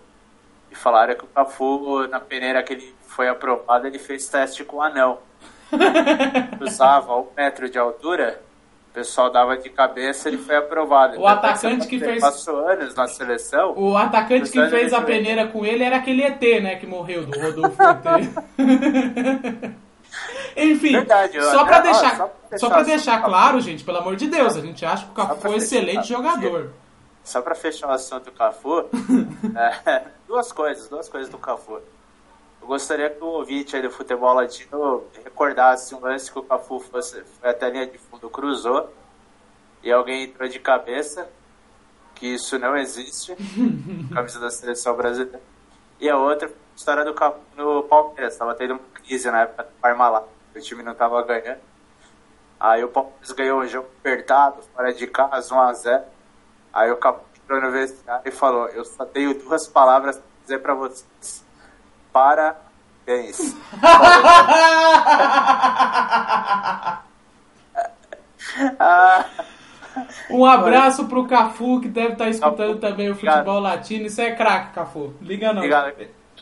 e 0.72 0.76
falaram 0.76 1.16
que 1.16 1.24
o 1.24 1.28
Cafu, 1.28 2.08
na 2.08 2.20
peneira 2.20 2.62
que 2.62 2.74
ele 2.74 2.96
foi 3.08 3.30
aprovado, 3.30 3.88
ele 3.88 4.00
fez 4.00 4.28
teste 4.28 4.64
com 4.64 4.78
o 4.78 4.82
anão. 4.82 5.20
Cruzava 6.58 7.16
um 7.18 7.28
metro 7.36 7.70
de 7.70 7.78
altura 7.78 8.42
pessoal 8.96 9.30
dava 9.30 9.58
de 9.58 9.70
cabeça, 9.70 10.30
ele 10.30 10.38
foi 10.38 10.56
aprovado. 10.56 11.20
O 11.20 11.28
atacante 11.28 11.86
que 11.86 12.00
fez. 12.00 12.22
Passou 12.22 12.66
anos 12.66 12.96
na 12.96 13.06
seleção. 13.08 13.74
O 13.78 13.98
atacante 13.98 14.50
que 14.50 14.70
fez 14.70 14.94
a 14.94 15.02
peneira 15.02 15.48
com 15.48 15.66
ele 15.66 15.84
era 15.84 15.98
aquele 15.98 16.24
ET, 16.24 16.42
né? 16.64 16.78
Que 16.78 16.88
morreu, 16.88 17.26
do 17.26 17.38
Rodolfo 17.38 17.78
ET. 17.84 18.30
Enfim, 20.58 20.94
Verdade, 20.94 21.44
só 21.44 21.66
para 21.66 21.82
deixar, 21.82 22.16
só 22.16 22.28
pra 22.28 22.58
só 22.58 22.70
pra 22.70 22.84
deixar 22.84 23.22
claro, 23.22 23.60
gente, 23.60 23.84
pelo 23.84 23.98
amor 23.98 24.16
de 24.16 24.28
Deus, 24.28 24.56
a 24.56 24.62
gente 24.62 24.86
acha 24.86 25.04
que 25.04 25.12
o 25.12 25.14
Cafu 25.14 25.42
foi 25.42 25.52
um 25.52 25.56
excelente 25.56 26.08
jogador. 26.08 26.72
Só 27.22 27.42
para 27.42 27.54
fechar 27.56 27.90
o 27.90 27.92
assunto 27.92 28.26
do 28.26 28.32
Cafu, 28.32 28.86
é, 29.86 30.04
duas 30.26 30.54
coisas, 30.54 30.88
duas 30.88 31.10
coisas 31.10 31.30
do 31.30 31.38
Cafu. 31.38 31.82
Eu 32.66 32.70
gostaria 32.70 33.12
que 33.12 33.24
o 33.24 33.28
ouvinte 33.28 33.76
aí 33.76 33.82
do 33.84 33.92
futebol 33.92 34.34
latino 34.34 35.04
recordasse 35.24 35.94
um 35.94 36.00
lance 36.00 36.32
que 36.32 36.40
o 36.40 36.42
Cafu 36.42 36.80
fosse, 36.80 37.24
foi 37.40 37.52
até 37.52 37.68
a 37.68 37.70
linha 37.70 37.86
de 37.86 38.00
fundo, 38.00 38.28
cruzou, 38.28 38.92
e 39.84 39.92
alguém 39.92 40.24
entrou 40.24 40.50
de 40.50 40.60
cabeça, 40.60 41.30
que 42.16 42.26
isso 42.34 42.58
não 42.58 42.76
existe, 42.76 43.36
camisa 44.12 44.40
da 44.40 44.50
seleção 44.50 44.96
brasileira. 44.96 45.40
E 46.00 46.10
a 46.10 46.18
outra, 46.18 46.52
história 46.76 47.06
do 47.06 47.14
Cafu 47.14 47.38
no 47.56 47.84
Palmeiras, 47.84 48.34
estava 48.34 48.56
tendo 48.56 48.72
uma 48.72 48.80
crise 48.96 49.30
na 49.30 49.42
época 49.42 49.66
do 49.66 49.72
Parmalat, 49.80 50.26
o 50.56 50.60
time 50.60 50.82
não 50.82 50.94
estava 50.94 51.22
ganhando. 51.22 51.62
Aí 52.60 52.84
o 52.84 52.88
Palmeiras 52.88 53.32
ganhou 53.32 53.62
um 53.62 53.68
jogo 53.68 53.88
apertado, 54.00 54.64
fora 54.74 54.92
de 54.92 55.06
casa, 55.06 55.54
1x0. 55.54 56.04
Aí 56.74 56.92
o 56.92 56.98
Cafu 56.98 57.22
entrou 57.44 57.62
no 57.62 57.70
vestiário 57.70 58.28
e 58.28 58.32
falou, 58.32 58.68
eu 58.70 58.84
só 58.84 59.06
tenho 59.06 59.36
duas 59.36 59.68
palavras 59.68 60.18
para 60.18 60.26
dizer 60.42 60.60
para 60.64 60.74
vocês. 60.74 61.45
Parabéns. 62.16 63.58
ah... 68.80 69.26
Um 70.30 70.44
abraço 70.44 71.06
pro 71.08 71.26
Cafu, 71.26 71.80
que 71.80 71.88
deve 71.88 72.14
estar 72.14 72.26
tá 72.26 72.30
escutando 72.30 72.78
Cafu, 72.78 72.80
também 72.80 73.10
o 73.10 73.16
futebol 73.16 73.62
latino. 73.62 74.08
Isso 74.08 74.20
é 74.20 74.36
craque, 74.36 74.74
Cafu. 74.74 75.14
Liga 75.22 75.54
não. 75.54 75.60
Obrigado. 75.60 75.94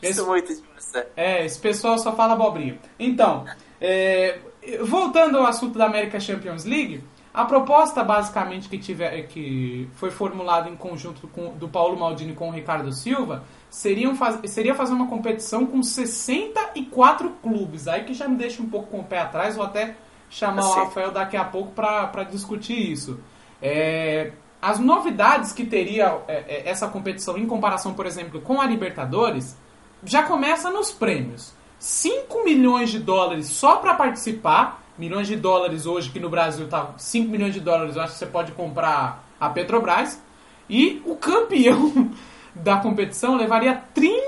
Esse, 0.01 0.24
muito 0.24 0.56
de 0.56 0.63
você. 0.75 1.06
É, 1.15 1.46
esse 1.46 1.60
pessoal 1.60 2.00
só 2.00 2.15
fala 2.15 2.34
abobrinha. 2.34 2.80
Então, 2.98 3.46
é, 3.80 4.39
voltando 4.82 5.38
ao 5.38 5.46
assunto 5.46 5.77
da 5.77 5.86
América 5.86 6.20
Champions 6.20 6.65
League, 6.65 7.03
a 7.34 7.46
proposta 7.46 8.04
basicamente 8.04 8.70
que, 8.70 8.78
tiver, 8.78 9.24
que 9.24 9.90
foi 9.96 10.12
formulada 10.12 10.70
em 10.70 10.75
conjunto 10.75 11.28
com, 11.30 11.54
do 11.56 11.68
Paulo 11.68 12.00
Maldini 12.00 12.34
com 12.34 12.50
o 12.50 12.52
Ricardo 12.52 12.94
Silva 12.94 13.44
seriam 13.72 14.16
faz, 14.16 14.40
seria 14.52 14.75
fazer 14.75 14.94
uma 14.94 15.08
competição 15.08 15.66
com 15.66 15.82
64 15.82 17.32
clubes. 17.42 17.88
Aí 17.88 18.04
que 18.04 18.13
já 18.13 18.28
me 18.28 18.36
deixa 18.36 18.62
um 18.62 18.70
pouco 18.70 18.92
com 18.92 19.00
o 19.00 19.04
pé 19.04 19.20
atrás, 19.20 19.56
vou 19.56 19.66
até 19.66 19.96
chamar 20.30 20.60
assim. 20.60 20.80
o 20.80 20.84
Rafael 20.84 21.12
daqui 21.12 21.36
a 21.36 21.44
pouco 21.44 21.72
para 21.72 22.24
discutir 22.24 22.92
isso. 22.92 23.20
É, 23.60 24.32
as 24.62 24.78
novidades 24.80 25.52
que 25.52 25.66
teria 25.66 26.22
é, 26.28 26.36
é, 26.48 26.70
essa 26.70 26.88
competição 26.88 27.36
em 27.36 27.48
comparação, 27.48 27.96
por 27.96 28.06
exemplo, 28.06 28.42
com 28.42 28.62
a 28.62 28.68
Libertadores, 28.68 29.58
já 30.06 30.22
começa 30.22 30.70
nos 30.70 30.92
prêmios. 30.92 31.52
5 31.80 32.44
milhões 32.44 32.92
de 32.92 33.00
dólares 33.00 33.48
só 33.48 33.78
para 33.78 33.96
participar. 33.96 34.83
Milhões 34.98 35.28
de 35.28 35.36
dólares 35.36 35.86
hoje, 35.86 36.10
que 36.10 36.20
no 36.20 36.30
Brasil 36.30 36.68
tá 36.68 36.94
5 36.98 37.30
milhões 37.30 37.54
de 37.54 37.60
dólares, 37.60 37.96
eu 37.96 38.02
acho 38.02 38.14
que 38.14 38.20
você 38.20 38.26
pode 38.26 38.52
comprar 38.52 39.24
a 39.40 39.50
Petrobras. 39.50 40.22
E 40.70 41.02
o 41.06 41.16
campeão 41.16 42.12
da 42.56 42.78
competição 42.78 43.36
levaria 43.36 43.82
30 43.94 44.22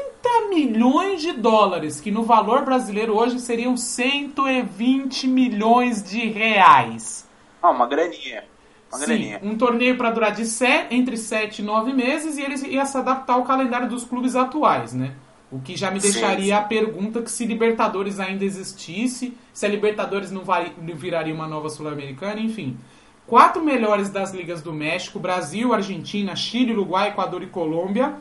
milhões 0.50 1.22
de 1.22 1.34
dólares, 1.34 2.02
que 2.02 2.10
no 2.12 2.24
valor 2.24 2.66
brasileiro 2.66 3.16
hoje 3.16 3.40
seriam 3.40 3.78
120 3.78 5.28
milhões 5.28 6.04
de 6.04 6.28
reais. 6.28 7.28
Ah, 7.62 7.70
uma 7.70 7.88
graninha. 7.88 8.44
Uma 8.92 9.00
Sim, 9.06 9.36
um 9.42 9.58
torneio 9.58 9.98
para 9.98 10.12
durar 10.12 10.32
de 10.32 10.46
sete, 10.46 10.96
entre 10.96 11.18
7 11.18 11.62
e 11.62 11.66
9 11.66 11.92
meses 11.94 12.38
e 12.38 12.42
eles 12.42 12.64
iam 12.64 12.86
se 12.86 12.98
adaptar 12.98 13.34
ao 13.34 13.44
calendário 13.44 13.90
dos 13.90 14.04
clubes 14.04 14.36
atuais, 14.36 14.94
né? 14.94 15.14
O 15.52 15.60
que 15.60 15.76
já 15.76 15.92
me 15.92 16.00
deixaria 16.00 16.46
sim. 16.46 16.52
a 16.52 16.62
pergunta 16.62 17.22
que 17.22 17.32
se 17.32 17.46
Libertadores 17.46 18.20
ainda 18.20 18.44
existisse, 18.44 19.36
se 19.56 19.66
a 19.66 19.70
Libertadores 19.70 20.32
não, 20.32 20.44
vai, 20.44 20.74
viraria 20.96 21.34
uma 21.34 21.48
nova 21.48 21.70
Sul-Americana, 21.70 22.42
enfim. 22.42 22.78
Quatro 23.26 23.64
melhores 23.64 24.10
das 24.10 24.34
ligas 24.34 24.62
do 24.62 24.74
México, 24.74 25.18
Brasil, 25.18 25.74
Argentina, 25.74 26.36
Chile, 26.36 26.74
Uruguai, 26.74 27.08
Equador 27.08 27.42
e 27.42 27.48
Colômbia. 27.48 28.16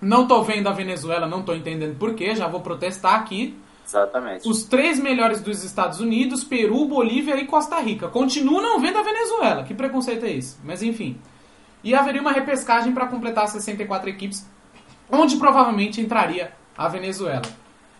Não 0.00 0.26
tô 0.26 0.42
vendo 0.42 0.68
a 0.68 0.72
Venezuela, 0.72 1.26
não 1.26 1.42
tô 1.42 1.54
entendendo 1.54 1.98
porquê, 1.98 2.34
já 2.34 2.48
vou 2.48 2.60
protestar 2.60 3.16
aqui. 3.16 3.54
Exatamente. 3.86 4.48
Os 4.48 4.62
três 4.62 4.98
melhores 4.98 5.42
dos 5.42 5.62
Estados 5.62 6.00
Unidos, 6.00 6.42
Peru, 6.42 6.86
Bolívia 6.86 7.36
e 7.36 7.46
Costa 7.46 7.78
Rica. 7.78 8.08
Continuo 8.08 8.62
não 8.62 8.80
vendo 8.80 8.96
a 8.96 9.02
Venezuela. 9.02 9.64
Que 9.64 9.74
preconceito 9.74 10.24
é 10.24 10.32
esse? 10.32 10.56
Mas 10.64 10.82
enfim. 10.82 11.20
E 11.84 11.94
haveria 11.94 12.22
uma 12.22 12.32
repescagem 12.32 12.94
para 12.94 13.06
completar 13.08 13.46
64 13.46 14.08
equipes, 14.08 14.48
onde 15.10 15.36
provavelmente 15.36 16.00
entraria 16.00 16.50
a 16.78 16.88
Venezuela. 16.88 17.42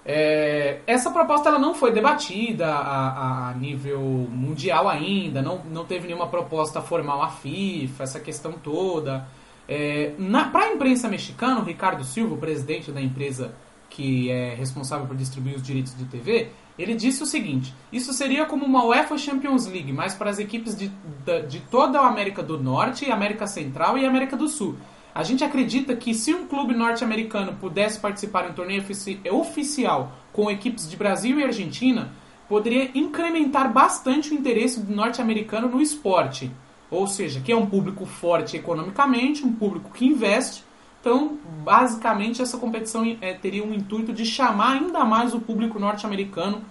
É, 0.07 0.62
essa 0.87 1.11
proposta 1.11 1.49
ela 1.49 1.59
não 1.59 1.75
foi 1.75 1.93
debatida 1.93 2.69
a, 2.69 3.50
a, 3.50 3.55
nível 3.55 4.00
mundial 4.00 4.88
ainda, 4.88 5.43
não, 5.43 5.62
não 5.71 5.85
teve 5.85 6.07
nenhuma 6.07 6.26
proposta 6.26 6.81
formal 6.81 7.23
à 7.23 7.29
FIFA, 7.29 8.02
essa 8.02 8.21
questão 8.21 8.52
toda. 8.52 9.26
É, 9.69 10.12
Para 10.52 10.64
a 10.67 10.73
imprensa 10.73 11.09
mexicana, 11.09 11.61
o 11.61 11.64
Ricardo 11.64 12.05
Silva, 12.05 12.35
o 12.35 12.38
presidente 12.38 12.91
da 12.91 13.00
empresa 13.00 13.55
que 13.88 14.31
é 14.31 14.55
responsável 14.55 15.07
por 15.07 15.17
distribuir 15.17 15.55
os 15.55 15.62
direitos 15.62 15.95
de 15.97 16.05
TV, 16.07 16.49
ele 16.79 16.95
disse 16.95 17.23
o 17.23 17.26
seguinte: 17.26 17.75
isso 17.93 18.12
seria 18.12 18.47
como 18.47 18.64
uma 18.64 18.85
UEFA 18.85 19.19
Champions 19.19 19.67
League, 19.67 19.93
mas 19.93 20.14
para 20.14 20.31
as 20.31 20.38
equipes 20.38 20.76
de, 20.76 20.91
de, 21.25 21.43
de 21.43 21.61
toda 21.61 22.00
a 22.00 22.09
América 22.09 22.43
do 22.43 22.59
Norte, 22.59 23.11
América 23.11 23.47
Central 23.47 23.99
e 23.99 24.07
América 24.07 24.37
do 24.37 24.49
Sul. 24.49 24.76
A 25.14 25.23
gente 25.23 25.45
acredita 25.45 25.95
que 25.95 26.14
se 26.14 26.35
um 26.35 26.47
clube 26.47 26.75
norte-americano 26.75 27.54
pudesse 27.54 27.99
participar 27.99 28.49
em 28.49 28.52
torneio 28.52 28.83
ofici 28.83 29.21
oficial 29.31 30.12
com 30.33 30.50
equipes 30.50 30.88
de 30.88 30.97
Brasil 30.97 31.38
e 31.38 31.45
Argentina, 31.45 32.11
poderia 32.49 32.90
incrementar 32.95 33.73
bastante 33.73 34.31
o 34.31 34.35
interesse 34.35 34.81
do 34.81 34.95
norte-americano 34.95 35.69
no 35.69 35.81
esporte. 35.81 36.50
Ou 36.90 37.07
seja, 37.07 37.40
que 37.40 37.52
é 37.52 37.57
um 37.57 37.66
público 37.66 38.07
forte 38.07 38.57
economicamente, 38.57 39.45
um 39.45 39.52
público 39.52 39.90
que 39.92 40.07
investe 40.07 40.64
então, 41.02 41.37
basicamente, 41.64 42.40
essa 42.40 42.57
competição 42.57 43.04
é, 43.21 43.35
teria 43.35 43.64
um 43.64 43.75
intuito 43.75 44.12
de 44.12 44.25
chamar 44.25 44.75
ainda 44.75 45.04
mais 45.04 45.35
o 45.35 45.40
público 45.40 45.76
norte-americano 45.76 46.62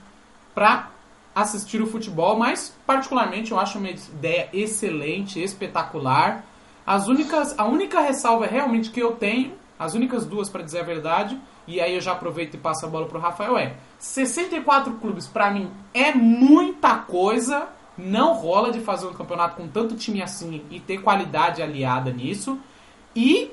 para 0.55 0.89
assistir 1.35 1.81
o 1.81 1.85
futebol, 1.85 2.39
mas 2.39 2.73
particularmente 2.87 3.51
eu 3.51 3.59
acho 3.59 3.77
uma 3.77 3.89
ideia 3.89 4.47
excelente, 4.53 5.43
espetacular. 5.43 6.45
As 6.85 7.07
únicas, 7.07 7.57
a 7.57 7.65
única 7.65 8.01
ressalva 8.01 8.45
realmente 8.45 8.89
que 8.89 8.99
eu 8.99 9.13
tenho, 9.13 9.53
as 9.77 9.93
únicas 9.93 10.25
duas 10.25 10.49
para 10.49 10.63
dizer 10.63 10.79
a 10.79 10.83
verdade, 10.83 11.39
e 11.67 11.79
aí 11.79 11.95
eu 11.95 12.01
já 12.01 12.11
aproveito 12.11 12.55
e 12.55 12.57
passo 12.57 12.85
a 12.85 12.89
bola 12.89 13.07
pro 13.07 13.19
Rafael 13.19 13.57
é: 13.57 13.75
64 13.97 14.93
clubes 14.95 15.27
para 15.27 15.51
mim 15.51 15.71
é 15.93 16.13
muita 16.13 16.97
coisa, 16.97 17.67
não 17.97 18.33
rola 18.33 18.71
de 18.71 18.79
fazer 18.79 19.07
um 19.07 19.13
campeonato 19.13 19.55
com 19.55 19.67
tanto 19.67 19.95
time 19.95 20.21
assim 20.21 20.63
e 20.69 20.79
ter 20.79 21.01
qualidade 21.01 21.61
aliada 21.61 22.11
nisso. 22.11 22.59
E 23.15 23.51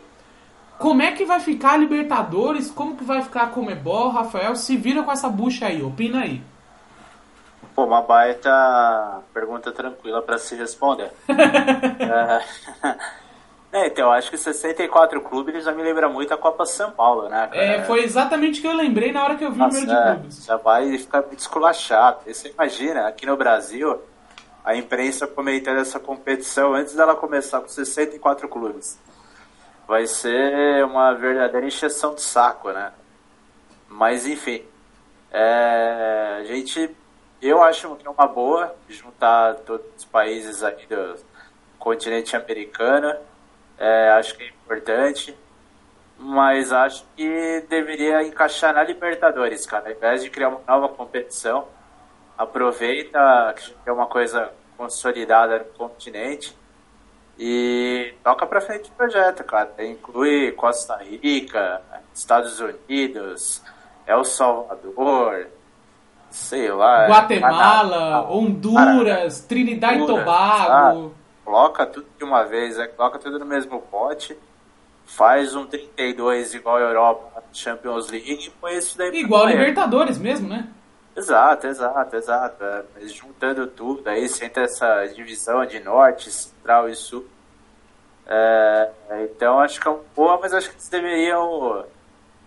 como 0.79 1.03
é 1.03 1.13
que 1.13 1.25
vai 1.25 1.41
ficar 1.41 1.73
a 1.73 1.77
Libertadores? 1.77 2.71
Como 2.71 2.97
que 2.97 3.05
vai 3.05 3.21
ficar 3.23 3.43
a 3.43 3.47
Comebol? 3.49 4.11
Rafael, 4.11 4.55
se 4.55 4.77
vira 4.77 5.03
com 5.03 5.11
essa 5.11 5.29
bucha 5.29 5.67
aí, 5.67 5.83
opina 5.83 6.21
aí. 6.21 6.43
Pô, 7.79 7.85
uma 7.85 8.03
baita 8.03 9.23
pergunta 9.33 9.71
tranquila 9.71 10.21
para 10.21 10.37
se 10.37 10.57
responder. 10.57 11.13
é, 13.73 13.87
então, 13.87 14.07
eu 14.07 14.11
acho 14.11 14.29
que 14.31 14.37
64 14.37 15.21
clubes 15.21 15.63
já 15.63 15.71
me 15.71 15.85
lembra 15.85 16.09
muito 16.09 16.35
a 16.35 16.37
Copa 16.37 16.67
São 16.67 16.91
Paulo, 16.91 17.29
né? 17.29 17.47
Cara? 17.47 17.57
É, 17.57 17.85
foi 17.85 18.03
exatamente 18.03 18.59
o 18.59 18.63
que 18.63 18.67
eu 18.67 18.75
lembrei 18.75 19.13
na 19.13 19.23
hora 19.23 19.37
que 19.37 19.45
eu 19.45 19.53
vi 19.53 19.61
Nossa, 19.61 19.79
o 19.79 19.81
número 19.83 19.97
de 19.97 20.09
é, 20.09 20.15
clubes. 20.17 20.45
Já 20.45 20.57
vai 20.57 20.99
ficar. 20.99 21.25
E 22.27 22.35
você 22.35 22.49
imagina, 22.49 23.07
aqui 23.07 23.25
no 23.25 23.37
Brasil, 23.37 24.03
a 24.65 24.75
imprensa 24.75 25.29
comentando 25.29 25.79
essa 25.79 26.01
competição 26.01 26.75
antes 26.75 26.97
dela 26.97 27.15
começar 27.15 27.61
com 27.61 27.69
64 27.69 28.49
clubes 28.49 28.99
vai 29.87 30.05
ser 30.09 30.85
uma 30.85 31.15
verdadeira 31.15 31.65
encheção 31.65 32.13
de 32.13 32.23
saco, 32.23 32.73
né? 32.73 32.91
Mas 33.89 34.27
enfim, 34.27 34.65
é, 35.31 36.39
a 36.41 36.43
gente, 36.43 36.91
eu 37.41 37.63
acho 37.63 37.95
que 37.97 38.07
é 38.07 38.11
uma 38.11 38.27
boa 38.27 38.75
juntar 38.89 39.55
todos 39.57 39.87
os 39.97 40.05
países 40.05 40.63
aí 40.63 40.87
do 40.87 41.17
continente 41.79 42.37
americano. 42.37 43.15
É, 43.79 44.11
acho 44.11 44.37
que 44.37 44.43
é 44.43 44.49
importante, 44.49 45.37
mas 46.19 46.73
acho 46.73 47.05
que 47.17 47.65
deveria 47.69 48.23
encaixar 48.25 48.75
na 48.75 48.83
Libertadores, 48.83 49.65
cara. 49.67 49.89
Ao 49.89 49.93
invés 49.95 50.23
de 50.23 50.31
criar 50.31 50.49
uma 50.49 50.61
nova 50.67 50.89
competição, 50.89 51.69
aproveita 52.37 53.55
que 53.55 53.89
é 53.89 53.93
uma 53.93 54.07
coisa 54.07 54.53
consolidada 54.77 55.59
no 55.59 55.65
continente 55.77 56.57
e 57.39 58.15
toca 58.25 58.47
pra 58.47 58.61
frente 58.61 58.91
o 58.91 58.93
projeto, 58.95 59.45
cara. 59.45 59.73
Inclui 59.79 60.51
Costa 60.53 60.97
Rica, 60.97 61.81
Estados 62.13 62.59
Unidos, 62.61 63.63
El 64.07 64.25
Salvador, 64.25 65.47
sei 66.31 66.71
lá. 66.71 67.07
Guatemala, 67.07 67.91
Canadá, 67.91 68.31
Honduras, 68.31 69.37
cara, 69.37 69.49
Trinidad 69.49 69.97
e 69.97 70.07
Tobago. 70.07 71.15
Coloca 71.45 71.87
tudo 71.87 72.07
de 72.19 72.25
uma 72.25 72.45
vez, 72.45 72.77
né? 72.77 72.87
coloca 72.89 73.19
tudo 73.19 73.39
no 73.39 73.47
mesmo 73.47 73.81
pote. 73.81 74.37
Faz 75.07 75.55
um 75.55 75.65
32 75.67 76.53
igual 76.53 76.77
a 76.77 76.81
Europa, 76.81 77.43
Champions 77.53 78.11
League 78.11 78.31
e 78.31 78.51
põe 78.51 78.77
isso 78.77 78.99
daí 78.99 79.11
Igual 79.21 79.47
a 79.47 79.51
Libertadores 79.51 80.19
mesmo, 80.19 80.49
né? 80.49 80.69
Exato, 81.17 81.67
exato, 81.67 82.17
exato. 82.17 82.65
É, 82.65 82.85
mas 82.95 83.13
juntando 83.13 83.67
tudo, 83.67 84.07
aí 84.07 84.29
você 84.29 84.45
entra 84.45 84.65
essa 84.65 85.07
divisão 85.07 85.65
de 85.65 85.81
norte, 85.81 86.31
central 86.31 86.89
e 86.89 86.95
sul. 86.95 87.27
É, 88.27 88.91
então 89.25 89.59
acho 89.59 89.81
que 89.81 89.89
é 89.89 89.91
uma 89.91 90.05
boa, 90.15 90.39
mas 90.41 90.53
acho 90.53 90.69
que 90.69 90.77
eles 90.77 90.89
deveriam 90.89 91.87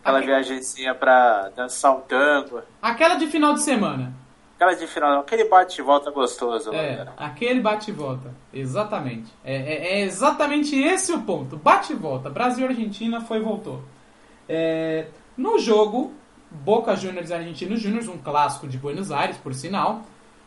aquela 0.00 0.18
Aquele... 0.18 0.32
viagemzinha 0.32 0.94
para 0.94 1.50
dançar 1.50 1.96
um 1.96 2.00
tango. 2.00 2.62
Aquela 2.80 3.16
de 3.16 3.26
final 3.26 3.54
de 3.54 3.62
semana. 3.62 4.12
Aquela 4.60 4.74
de 4.74 4.86
final, 4.86 5.20
aquele 5.20 5.44
bate-volta 5.44 6.10
gostoso. 6.10 6.70
É, 6.74 7.08
aquele 7.16 7.60
bate-volta, 7.60 8.30
exatamente. 8.52 9.32
É, 9.42 9.56
é, 9.56 9.92
é, 9.92 10.00
exatamente 10.02 10.78
esse 10.78 11.14
o 11.14 11.22
ponto. 11.22 11.56
Bate-volta. 11.56 12.28
Brasil 12.28 12.66
e 12.66 12.68
Argentina 12.68 13.22
foi 13.22 13.38
e 13.38 13.40
voltou. 13.40 13.80
É, 14.46 15.06
no 15.34 15.58
jogo, 15.58 16.12
Boca 16.50 16.94
Juniors 16.94 17.30
e 17.30 17.32
Argentinos 17.32 17.80
Juniors, 17.80 18.06
um 18.06 18.18
clássico 18.18 18.68
de 18.68 18.76
Buenos 18.76 19.10
Aires, 19.10 19.38
por 19.38 19.54
sinal, 19.54 20.02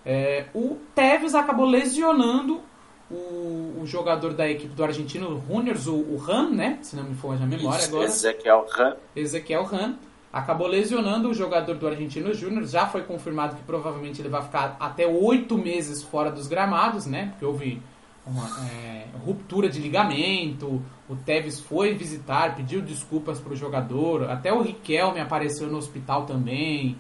é, 0.06 0.46
o 0.54 0.78
Tevez 0.94 1.34
acabou 1.34 1.66
lesionando 1.66 2.62
o, 3.10 3.80
o, 3.82 3.84
jogador 3.86 4.36
da 4.36 4.48
equipe 4.48 4.76
do 4.76 4.84
Argentino, 4.84 5.28
o 5.28 5.44
Juniors, 5.52 5.88
o, 5.88 5.96
o 5.96 6.18
Ran, 6.18 6.52
né? 6.52 6.78
Se 6.84 6.96
não 6.96 7.04
me 7.04 7.16
foge 7.16 7.42
a 7.42 7.48
memória 7.48 7.80
Isso, 7.80 7.90
agora. 7.90 8.06
Ezequiel 8.06 8.68
Ran. 8.70 8.96
Ezequiel 9.16 9.64
Ran 9.64 9.96
acabou 10.34 10.66
lesionando 10.66 11.30
o 11.30 11.34
jogador 11.34 11.76
do 11.76 11.88
Argentino 11.88 12.34
Júnior. 12.34 12.66
Já 12.66 12.88
foi 12.88 13.04
confirmado 13.04 13.56
que 13.56 13.62
provavelmente 13.62 14.20
ele 14.20 14.30
vai 14.30 14.42
ficar 14.42 14.76
até 14.80 15.06
oito 15.06 15.56
meses 15.56 16.02
fora 16.02 16.32
dos 16.32 16.48
gramados, 16.48 17.06
né? 17.06 17.28
Porque 17.30 17.46
houve 17.46 17.80
uma 18.26 18.50
é, 18.68 19.06
ruptura 19.24 19.70
de 19.70 19.80
ligamento. 19.80 20.82
O 21.08 21.16
Tevez 21.16 21.60
foi 21.60 21.94
visitar, 21.94 22.56
pediu 22.56 22.82
desculpas 22.82 23.40
para 23.40 23.54
o 23.54 23.56
jogador. 23.56 24.30
Até 24.30 24.52
o 24.52 24.62
Riquelme 24.62 25.20
apareceu 25.20 25.68
no 25.68 25.78
hospital 25.78 26.26
também. 26.26 26.98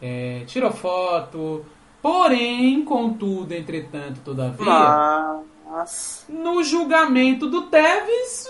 É, 0.00 0.42
tirou 0.46 0.72
foto. 0.72 1.64
Porém, 2.02 2.84
contudo, 2.84 3.54
entretanto, 3.54 4.20
todavia. 4.24 4.64
Mas... 5.70 6.26
No 6.28 6.64
julgamento 6.64 7.48
do 7.48 7.62
Tevez, 7.62 8.48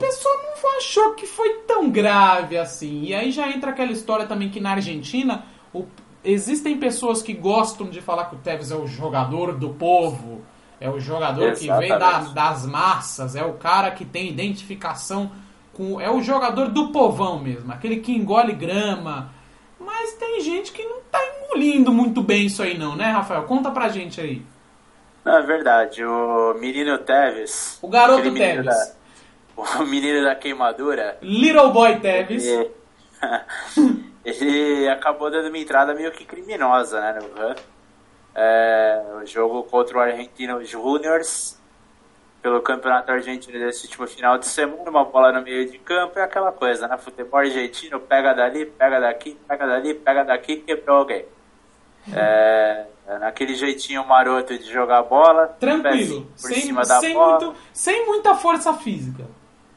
pessoal 0.00 0.34
não 0.42 0.78
achou 0.78 1.14
que 1.14 1.26
foi 1.26 1.58
tão 1.66 1.90
grave 1.90 2.56
assim. 2.56 3.04
E 3.04 3.14
aí 3.14 3.30
já 3.30 3.48
entra 3.48 3.70
aquela 3.70 3.92
história 3.92 4.26
também 4.26 4.48
que 4.48 4.58
na 4.58 4.72
Argentina 4.72 5.44
o, 5.72 5.84
existem 6.24 6.78
pessoas 6.78 7.22
que 7.22 7.34
gostam 7.34 7.88
de 7.88 8.00
falar 8.00 8.24
que 8.24 8.34
o 8.34 8.38
Tevez 8.38 8.70
é 8.70 8.76
o 8.76 8.86
jogador 8.86 9.54
do 9.54 9.70
povo, 9.70 10.40
é 10.80 10.88
o 10.88 10.98
jogador 10.98 11.50
Exatamente. 11.50 11.82
que 11.82 11.88
vem 11.88 11.98
da, 11.98 12.20
das 12.32 12.66
massas, 12.66 13.36
é 13.36 13.44
o 13.44 13.52
cara 13.52 13.90
que 13.90 14.04
tem 14.04 14.28
identificação 14.28 15.30
com. 15.74 16.00
É 16.00 16.10
o 16.10 16.22
jogador 16.22 16.68
do 16.68 16.88
povão 16.88 17.38
mesmo, 17.38 17.70
aquele 17.70 17.98
que 17.98 18.12
engole 18.12 18.54
grama. 18.54 19.30
Mas 19.78 20.12
tem 20.14 20.40
gente 20.40 20.72
que 20.72 20.84
não 20.84 21.00
tá 21.10 21.18
engolindo 21.24 21.92
muito 21.92 22.22
bem 22.22 22.46
isso 22.46 22.62
aí, 22.62 22.76
não, 22.76 22.96
né, 22.96 23.10
Rafael? 23.10 23.44
Conta 23.44 23.70
pra 23.70 23.88
gente 23.88 24.20
aí. 24.20 24.42
Não, 25.24 25.38
é 25.38 25.42
verdade. 25.42 26.04
O 26.04 26.54
menino 26.54 26.98
Tevez. 26.98 27.78
O 27.82 27.88
garoto 27.88 28.22
Tevez. 28.22 28.64
Da, 28.64 28.99
o 29.80 29.86
menino 29.86 30.24
da 30.24 30.34
queimadura. 30.34 31.18
Little 31.22 31.70
Boy 31.70 32.00
Tevez. 32.00 32.46
Ele, 32.46 32.70
ele 34.24 34.88
acabou 34.88 35.30
dando 35.30 35.48
uma 35.48 35.58
entrada 35.58 35.94
meio 35.94 36.12
que 36.12 36.24
criminosa, 36.24 37.00
né, 37.00 37.18
no 37.20 37.54
É, 38.34 39.02
o 39.22 39.26
jogo 39.26 39.64
contra 39.64 39.98
o 39.98 40.00
Argentino 40.00 40.64
Juniors 40.64 41.60
pelo 42.42 42.60
campeonato 42.62 43.12
argentino 43.12 43.58
desse 43.58 43.86
último 43.86 44.06
final 44.06 44.38
de 44.38 44.46
semana, 44.46 44.88
uma 44.88 45.04
bola 45.04 45.32
no 45.32 45.42
meio 45.42 45.70
de 45.70 45.78
campo 45.78 46.18
é 46.18 46.22
aquela 46.22 46.50
coisa, 46.50 46.88
né? 46.88 46.96
Futebol 46.96 47.40
argentino, 47.40 48.00
pega 48.00 48.32
dali, 48.32 48.64
pega 48.66 48.98
daqui, 48.98 49.36
pega 49.46 49.66
dali, 49.66 49.94
pega 49.94 50.24
daqui, 50.24 50.56
quebrou 50.56 50.98
alguém. 50.98 51.24
É, 52.14 52.86
naquele 53.20 53.54
jeitinho 53.54 54.06
maroto 54.06 54.56
de 54.56 54.72
jogar 54.72 55.02
bola. 55.02 55.48
Tranquilo, 55.48 56.26
por 56.40 56.50
sem, 56.50 56.62
cima 56.62 56.82
da 56.82 57.00
sem 57.00 57.12
bola. 57.12 57.40
Muito, 57.40 57.58
sem 57.72 58.06
muita 58.06 58.34
força 58.34 58.72
física. 58.74 59.24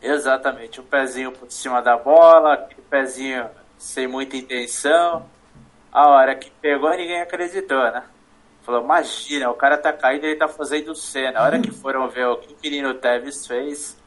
Exatamente, 0.04 0.82
um 0.82 0.84
pezinho 0.84 1.32
por 1.32 1.50
cima 1.50 1.82
da 1.82 1.96
bola, 1.96 2.56
aquele 2.56 2.82
pezinho 2.89 3.50
sem 3.78 4.06
muita 4.06 4.36
intenção. 4.36 5.26
A 5.92 6.10
hora 6.10 6.36
que 6.36 6.52
pegou, 6.52 6.89
ninguém 6.92 7.22
acreditou, 7.22 7.84
né? 7.84 8.04
Falou, 8.63 8.84
imagina, 8.84 9.50
o 9.50 9.54
cara 9.54 9.78
tá 9.78 9.94
caindo 9.94 10.26
e 10.26 10.30
ele 10.30 10.36
tá 10.36 10.48
fazendo 10.48 10.96
cena. 10.96 11.39
A 11.39 11.44
hora 11.44 11.60
que 11.60 11.72
foram 11.72 12.10
ver 12.10 12.28
o 12.28 12.38
que 12.38 12.54
o 12.54 12.58
menino 12.63 12.94
Tevez 12.94 13.46
fez, 13.46 13.98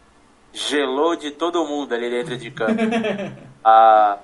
gelou 0.53 1.17
de 1.17 1.31
todo 1.31 1.65
mundo 1.67 1.95
ali 1.95 2.11
dentro 2.11 2.37
de 2.37 2.51
campo. 2.51 2.83
a, 3.65 4.19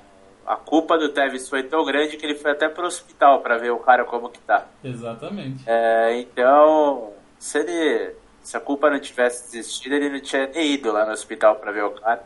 a 0.47 0.57
culpa 0.57 0.99
do 0.99 1.11
Tevez 1.11 1.49
foi 1.49 1.63
tão 1.63 1.85
grande 1.85 2.17
que 2.17 2.27
ele 2.27 2.35
foi 2.35 2.51
até 2.51 2.69
pro 2.69 2.87
hospital 2.87 3.41
para 3.41 3.59
ver 3.59 3.71
o 3.71 3.79
cara 3.79 4.05
como 4.05 4.29
que 4.29 4.41
tá. 4.41 4.67
Exatamente. 4.83 5.63
É, 5.67 6.19
então, 6.19 7.13
se 7.39 7.59
ele 7.59 8.15
se 8.42 8.57
a 8.57 8.61
culpa 8.61 8.90
não 8.90 8.98
tivesse 8.98 9.57
existido, 9.57 9.94
ele 9.94 10.11
não 10.11 10.20
tinha 10.20 10.46
nem 10.48 10.72
ido 10.72 10.92
lá 10.92 11.07
no 11.07 11.12
hospital 11.12 11.57
para 11.57 11.70
ver 11.70 11.85
o 11.85 11.92
cara. 11.92 12.24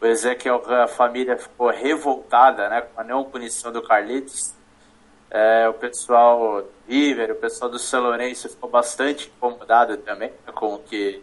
O 0.00 0.06
Ezequiel, 0.06 0.62
a 0.82 0.88
família 0.88 1.38
ficou 1.38 1.70
revoltada 1.70 2.68
né, 2.68 2.82
com 2.82 3.00
a 3.00 3.04
não 3.04 3.24
punição 3.24 3.72
do 3.72 3.82
Carlitos. 3.82 4.54
É, 5.30 5.68
o 5.68 5.74
pessoal 5.74 6.64
River, 6.88 7.32
o 7.32 7.36
pessoal 7.36 7.70
do 7.70 7.78
São 7.78 8.02
Lourenço 8.02 8.48
ficou 8.48 8.68
bastante 8.68 9.32
incomodado 9.34 9.96
também 9.98 10.30
né, 10.46 10.52
com, 10.52 10.78
que, 10.78 11.22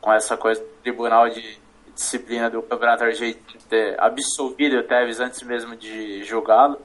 com 0.00 0.12
essa 0.12 0.36
coisa 0.36 0.60
do 0.60 0.68
Tribunal 0.82 1.28
de 1.28 1.58
Disciplina 1.94 2.48
do 2.48 2.62
Campeonato 2.62 3.04
Argentino 3.04 3.60
ter 3.68 4.00
absolvido 4.00 4.78
o 4.78 4.82
Tevez 4.82 5.20
antes 5.20 5.42
mesmo 5.42 5.76
de 5.76 6.24
julgá-lo. 6.24 6.80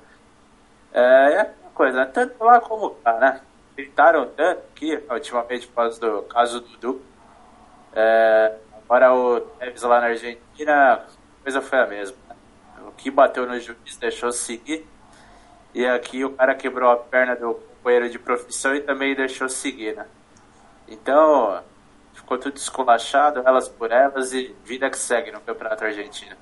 É, 0.93 1.01
é 1.01 1.53
uma 1.61 1.71
coisa, 1.73 1.99
né, 1.99 2.05
tanto 2.05 2.43
lá 2.43 2.59
como 2.59 2.91
cá, 2.95 3.13
né? 3.19 3.41
Gritaram 3.75 4.27
tanto 4.29 4.61
aqui, 4.71 5.01
ultimamente, 5.09 5.67
por 5.67 5.75
causa 5.75 5.99
do 5.99 6.21
caso 6.23 6.61
do 6.61 6.67
Dudu. 6.69 7.01
É, 7.93 8.55
agora 8.73 9.13
o 9.13 9.41
Tevez 9.41 9.81
lá 9.83 10.01
na 10.01 10.07
Argentina, 10.07 10.93
a 10.93 11.43
coisa 11.43 11.61
foi 11.61 11.79
a 11.79 11.87
mesma. 11.87 12.17
Né? 12.29 12.35
O 12.87 12.91
que 12.91 13.11
bateu 13.11 13.45
no 13.45 13.59
juiz 13.59 13.97
deixou 13.97 14.31
seguir. 14.31 14.87
E 15.73 15.85
aqui 15.85 16.23
o 16.23 16.31
cara 16.31 16.55
quebrou 16.55 16.89
a 16.89 16.95
perna 16.95 17.35
do 17.35 17.55
companheiro 17.55 18.09
de 18.09 18.17
profissão 18.17 18.73
e 18.73 18.79
também 18.79 19.13
deixou 19.13 19.49
seguir, 19.49 19.95
né? 19.95 20.05
Então, 20.87 21.61
ficou 22.13 22.37
tudo 22.37 22.55
esculachado, 22.55 23.43
elas 23.45 23.67
por 23.67 23.91
elas, 23.91 24.31
e 24.31 24.55
vida 24.63 24.89
que 24.89 24.97
segue 24.97 25.31
no 25.31 25.41
Campeonato 25.41 25.83
Argentino. 25.83 26.35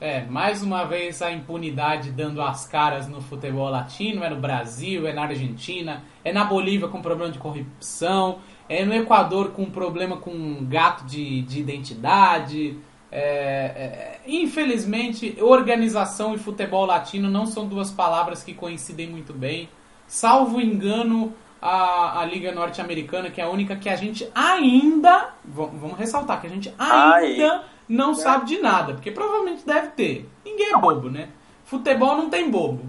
É, 0.00 0.22
mais 0.24 0.62
uma 0.62 0.84
vez 0.84 1.20
a 1.20 1.30
impunidade 1.30 2.10
dando 2.10 2.40
as 2.40 2.66
caras 2.66 3.06
no 3.06 3.20
futebol 3.20 3.68
latino, 3.68 4.24
é 4.24 4.30
no 4.30 4.36
Brasil, 4.36 5.06
é 5.06 5.12
na 5.12 5.24
Argentina, 5.24 6.02
é 6.24 6.32
na 6.32 6.42
Bolívia 6.42 6.88
com 6.88 7.02
problema 7.02 7.30
de 7.30 7.38
corrupção, 7.38 8.38
é 8.66 8.82
no 8.82 8.94
Equador 8.94 9.50
com 9.50 9.66
problema 9.66 10.16
com 10.16 10.64
gato 10.64 11.04
de, 11.04 11.42
de 11.42 11.60
identidade. 11.60 12.78
É, 13.12 13.20
é, 13.20 14.20
infelizmente, 14.26 15.36
organização 15.38 16.34
e 16.34 16.38
futebol 16.38 16.86
latino 16.86 17.28
não 17.28 17.44
são 17.44 17.66
duas 17.66 17.90
palavras 17.90 18.42
que 18.42 18.54
coincidem 18.54 19.06
muito 19.06 19.34
bem. 19.34 19.68
Salvo 20.06 20.62
engano, 20.62 21.34
a, 21.60 22.20
a 22.20 22.24
Liga 22.24 22.52
Norte-Americana, 22.52 23.28
que 23.28 23.38
é 23.38 23.44
a 23.44 23.50
única 23.50 23.76
que 23.76 23.90
a 23.90 23.96
gente 23.96 24.26
ainda. 24.34 25.34
Vamos 25.44 25.98
ressaltar 25.98 26.40
que 26.40 26.46
a 26.46 26.50
gente 26.50 26.72
ainda. 26.78 27.52
Ai 27.52 27.79
não 27.90 28.14
sabe 28.14 28.46
de 28.46 28.58
nada, 28.60 28.94
porque 28.94 29.10
provavelmente 29.10 29.66
deve 29.66 29.88
ter. 29.88 30.30
Ninguém 30.44 30.72
é 30.72 30.76
bobo, 30.78 31.10
né? 31.10 31.28
Futebol 31.64 32.16
não 32.16 32.30
tem 32.30 32.48
bobo. 32.48 32.84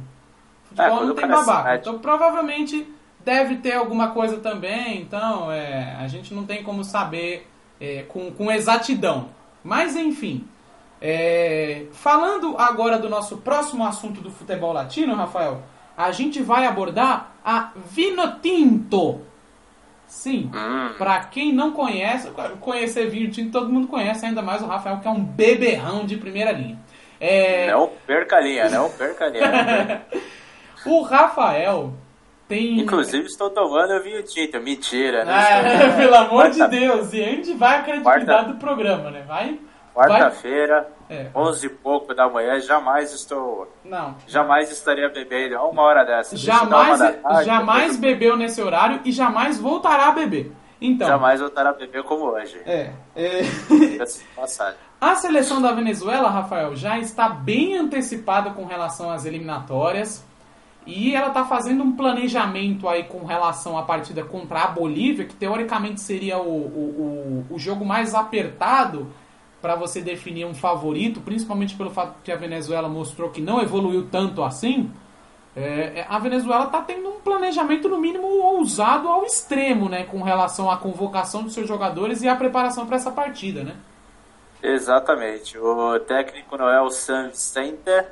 Futebol 0.66 1.02
é, 1.02 1.06
não 1.08 1.16
tem 1.16 1.28
babaca. 1.28 1.76
Então 1.76 1.98
provavelmente 1.98 2.88
deve 3.26 3.58
ter 3.58 3.74
alguma 3.74 4.12
coisa 4.12 4.38
também, 4.38 5.02
então 5.02 5.52
é, 5.52 5.96
a 6.00 6.08
gente 6.08 6.34
não 6.36 6.46
tem 6.46 6.64
como 6.64 6.84
saber 6.84 7.48
é, 7.80 8.04
com, 8.04 8.32
com 8.32 8.52
exatidão. 8.52 9.30
Mas 9.64 9.96
enfim. 9.96 10.48
É, 11.02 11.88
falando 11.94 12.56
agora 12.60 13.00
do 13.00 13.10
nosso 13.10 13.38
próximo 13.38 13.84
assunto 13.84 14.22
do 14.22 14.30
futebol 14.30 14.72
latino, 14.72 15.16
Rafael, 15.16 15.64
a 15.98 16.12
gente 16.12 16.44
vai 16.44 16.68
abordar 16.68 17.32
a 17.44 17.72
Vinotinto. 17.90 19.22
Sim, 20.12 20.52
hum. 20.54 20.94
pra 20.98 21.24
quem 21.24 21.54
não 21.54 21.72
conhece, 21.72 22.30
conhecer 22.60 23.10
vinho 23.10 23.32
tinto 23.32 23.50
todo 23.50 23.72
mundo 23.72 23.88
conhece, 23.88 24.26
ainda 24.26 24.42
mais 24.42 24.62
o 24.62 24.66
Rafael, 24.66 25.00
que 25.00 25.08
é 25.08 25.10
um 25.10 25.24
beberrão 25.24 26.06
de 26.06 26.18
primeira 26.18 26.52
linha. 26.52 26.78
É... 27.18 27.72
Não 27.72 27.90
perca 28.06 28.36
a 28.36 28.42
linha, 28.42 28.70
não 28.70 28.90
perca 28.90 29.24
a 29.24 29.30
linha. 29.30 30.02
o 30.86 31.02
Rafael 31.02 31.94
tem. 32.46 32.82
Inclusive 32.82 33.26
estou 33.26 33.50
tomando 33.52 34.04
vinho 34.04 34.22
tinto, 34.22 34.60
mentira, 34.60 35.24
né? 35.24 35.86
É, 35.86 35.96
pelo 35.96 36.16
amor 36.16 36.50
de 36.50 36.68
Deus, 36.68 37.14
e 37.14 37.24
a 37.24 37.30
gente 37.30 37.54
vai 37.54 37.80
a 37.80 37.84
credibilidade 37.84 38.26
Quarta... 38.26 38.52
do 38.52 38.58
programa, 38.58 39.12
né? 39.12 39.24
Vai 39.26 39.58
Quarta-feira, 39.94 40.88
é. 41.10 41.28
11 41.36 41.66
e 41.66 41.70
pouco 41.70 42.14
da 42.14 42.30
manhã, 42.30 42.60
jamais 42.62 43.12
estou. 43.14 43.70
Não. 43.84 44.16
Jamais 44.26 44.72
estaria 44.72 45.10
bebendo 45.10 45.58
a 45.58 45.68
uma 45.68 45.82
hora 45.82 46.06
dessa. 46.06 46.38
Jamais, 46.38 47.00
tarde, 47.00 47.46
jamais 47.46 47.98
bebeu 48.00 48.38
nesse 48.38 48.62
horário 48.62 49.02
e 49.04 49.12
jamais 49.12 49.60
voltará 49.60 50.08
a 50.08 50.12
beber. 50.12 50.52
Então. 50.80 51.08
Jamais 51.08 51.42
voltará 51.42 51.72
a 51.72 51.74
beber 51.74 52.04
como 52.04 52.26
hoje. 52.26 52.60
É. 52.66 52.92
é... 53.16 53.42
a 55.00 55.16
seleção 55.16 55.62
da 55.62 55.74
Venezuela, 55.74 56.30
Rafael, 56.30 56.76
já 56.76 56.98
está 56.98 57.28
bem 57.28 57.78
antecipada 57.78 58.52
com 58.52 58.66
relação 58.66 59.12
às 59.12 59.26
eliminatórias. 59.26 60.26
E 60.84 61.14
ela 61.14 61.28
está 61.28 61.46
fazendo 61.46 61.84
um 61.84 61.96
planejamento 61.96 62.90
aí 62.90 63.04
com 63.04 63.24
relação 63.24 63.78
à 63.78 63.84
partida 63.84 64.24
contra 64.24 64.64
a 64.64 64.68
Bolívia, 64.68 65.26
que 65.26 65.36
teoricamente 65.36 66.02
seria 66.02 66.40
o, 66.40 66.50
o, 66.50 67.46
o, 67.50 67.56
o 67.56 67.60
jogo 67.60 67.86
mais 67.86 68.16
apertado 68.16 69.08
para 69.62 69.76
você 69.76 70.02
definir 70.02 70.46
um 70.46 70.54
favorito, 70.54 71.22
principalmente 71.22 71.76
pelo 71.76 71.92
fato 71.92 72.16
que 72.24 72.32
a 72.32 72.36
Venezuela 72.36 72.90
mostrou 72.90 73.30
que 73.30 73.42
não 73.42 73.62
evoluiu 73.62 74.08
tanto 74.10 74.44
assim, 74.44 74.92
é, 75.56 76.00
é 76.00 76.06
a 76.10 76.18
Venezuela 76.18 76.66
está 76.66 76.82
tendo 76.82 77.10
um 77.10 77.20
planejamento 77.20 77.88
no 77.88 78.00
mínimo 78.00 78.28
ousado 78.28 79.08
ao 79.08 79.24
extremo, 79.26 79.88
né, 79.90 80.04
com 80.04 80.22
relação 80.22 80.72
à 80.72 80.78
convocação 80.78 81.44
dos 81.44 81.54
seus 81.54 81.68
jogadores 81.68 82.22
e 82.22 82.28
à 82.28 82.36
preparação 82.36 82.86
para 82.86 82.96
essa 82.96 83.12
partida, 83.12 83.64
né? 83.64 83.76
Exatamente. 84.64 85.58
O 85.58 86.00
técnico 86.00 86.56
Noel 86.58 86.90
San 86.92 87.32
Center 87.34 88.12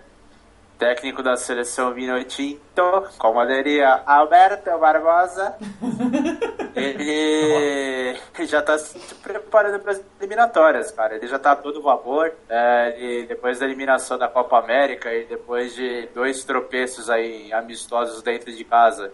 técnico 0.80 1.22
da 1.22 1.36
seleção 1.36 1.94
Vinotinto, 1.94 3.10
como 3.18 3.46
diria 3.46 4.02
Alberto 4.06 4.76
Barbosa, 4.80 5.56
ele 6.74 8.18
já 8.48 8.60
está 8.60 8.78
se 8.78 9.14
preparando 9.16 9.82
para 9.82 9.92
as 9.92 10.02
eliminatórias, 10.22 10.90
cara. 10.92 11.18
Ele 11.18 11.28
já 11.28 11.36
está 11.36 11.54
todo 11.54 11.82
vapor. 11.82 12.32
É, 12.48 12.96
ele, 12.98 13.28
depois 13.28 13.60
da 13.60 13.66
eliminação 13.66 14.18
da 14.18 14.30
Copa 14.30 14.58
América 14.58 15.14
e 15.14 15.26
depois 15.26 15.76
de 15.76 16.08
dois 16.16 16.46
tropeços 16.46 17.10
aí 17.10 17.52
amistosos 17.52 18.22
dentro 18.24 18.52
de 18.52 18.64
casa 18.64 19.12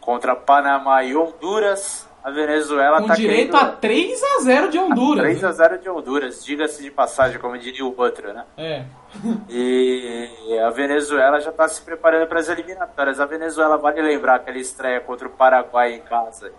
contra 0.00 0.34
Panamá 0.34 1.04
e 1.04 1.14
Honduras, 1.14 2.08
a 2.22 2.30
Venezuela 2.30 3.00
Com 3.00 3.08
tá 3.08 3.14
direito 3.14 3.52
querendo... 3.52 3.70
a 3.70 3.76
3 3.76 4.22
a 4.22 4.40
0 4.42 4.70
de 4.70 4.78
Honduras. 4.78 5.24
3 5.24 5.44
a 5.44 5.52
0 5.52 5.78
de 5.78 5.88
Honduras, 5.88 6.44
diga-se 6.44 6.82
de 6.82 6.90
passagem, 6.90 7.38
como 7.38 7.56
diria 7.58 7.84
o 7.84 7.94
outro, 7.96 8.32
né? 8.32 8.44
É. 8.56 8.84
e 9.48 10.58
a 10.64 10.70
Venezuela 10.70 11.40
já 11.40 11.50
está 11.50 11.66
se 11.68 11.82
preparando 11.82 12.28
para 12.28 12.40
as 12.40 12.48
eliminatórias. 12.48 13.20
A 13.20 13.26
Venezuela 13.26 13.76
vale 13.76 14.02
lembrar 14.02 14.38
que 14.40 14.50
ela 14.50 14.58
estreia 14.58 15.00
contra 15.00 15.26
o 15.26 15.30
Paraguai 15.30 15.94
em 15.94 16.00
casa 16.00 16.52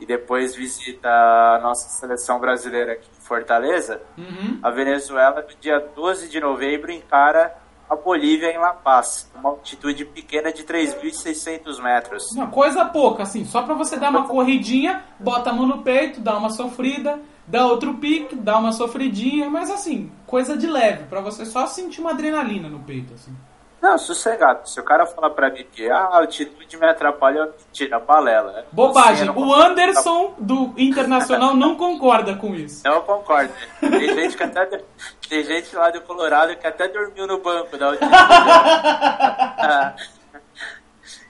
e 0.00 0.06
depois 0.06 0.54
visita 0.54 1.08
a 1.08 1.58
nossa 1.60 1.88
seleção 1.88 2.38
brasileira 2.38 2.92
aqui 2.92 3.08
em 3.10 3.20
Fortaleza. 3.20 4.00
Uhum. 4.16 4.58
A 4.62 4.70
Venezuela, 4.70 5.42
no 5.42 5.60
dia 5.60 5.80
12 5.94 6.28
de 6.28 6.40
novembro, 6.40 6.92
encara 6.92 7.54
a 7.88 7.96
Bolívia 7.96 8.52
em 8.52 8.58
La 8.58 8.72
Paz, 8.72 9.30
uma 9.34 9.50
altitude 9.50 10.04
pequena 10.04 10.52
de 10.52 10.64
3.600 10.64 11.82
metros. 11.82 12.30
Uma 12.32 12.48
coisa 12.48 12.84
pouca, 12.84 13.22
assim, 13.22 13.44
só 13.44 13.62
para 13.62 13.74
você 13.74 13.96
dar 13.96 14.10
uma 14.10 14.28
corridinha, 14.28 15.04
bota 15.18 15.50
a 15.50 15.52
mão 15.52 15.66
no 15.66 15.82
peito, 15.82 16.20
dá 16.20 16.36
uma 16.36 16.50
sofrida, 16.50 17.18
dá 17.46 17.66
outro 17.66 17.94
pique, 17.94 18.36
dá 18.36 18.58
uma 18.58 18.72
sofridinha, 18.72 19.48
mas 19.48 19.70
assim, 19.70 20.12
coisa 20.26 20.56
de 20.56 20.66
leve, 20.66 21.04
para 21.04 21.20
você 21.20 21.46
só 21.46 21.66
sentir 21.66 22.00
uma 22.00 22.10
adrenalina 22.10 22.68
no 22.68 22.80
peito, 22.80 23.14
assim. 23.14 23.34
Não, 23.80 23.96
sossegado. 23.96 24.68
Se 24.68 24.80
o 24.80 24.84
cara 24.84 25.06
falar 25.06 25.30
pra 25.30 25.50
mim 25.50 25.64
que 25.70 25.88
ah, 25.88 25.98
a 25.98 26.18
altitude 26.18 26.76
me 26.76 26.86
atrapalha, 26.86 27.48
tira 27.72 28.00
balela. 28.00 28.52
Né? 28.52 28.64
Bobagem. 28.72 29.30
O 29.30 29.54
Anderson 29.54 30.34
do 30.38 30.74
Internacional 30.76 31.54
não 31.54 31.76
concorda 31.76 32.34
com 32.34 32.54
isso. 32.54 32.82
Não 32.84 33.00
concorda. 33.02 33.52
Tem 33.80 34.14
gente 34.14 34.36
que 34.36 34.42
até 34.42 34.82
tem 35.28 35.44
gente 35.44 35.76
lá 35.76 35.90
do 35.90 36.00
Colorado 36.00 36.56
que 36.56 36.66
até 36.66 36.88
dormiu 36.88 37.26
no 37.26 37.38
banco 37.38 37.76
da 37.76 37.86
altitude. 37.86 38.10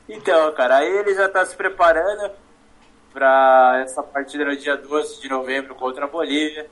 então, 0.08 0.52
cara, 0.54 0.78
aí 0.78 0.88
ele 0.88 1.14
já 1.14 1.28
tá 1.28 1.44
se 1.44 1.54
preparando 1.54 2.30
para 3.12 3.82
essa 3.82 4.02
partida 4.02 4.46
no 4.46 4.56
dia 4.56 4.76
12 4.76 5.20
de 5.20 5.28
novembro 5.28 5.74
contra 5.74 6.06
a 6.06 6.08
Bolívia. 6.08 6.66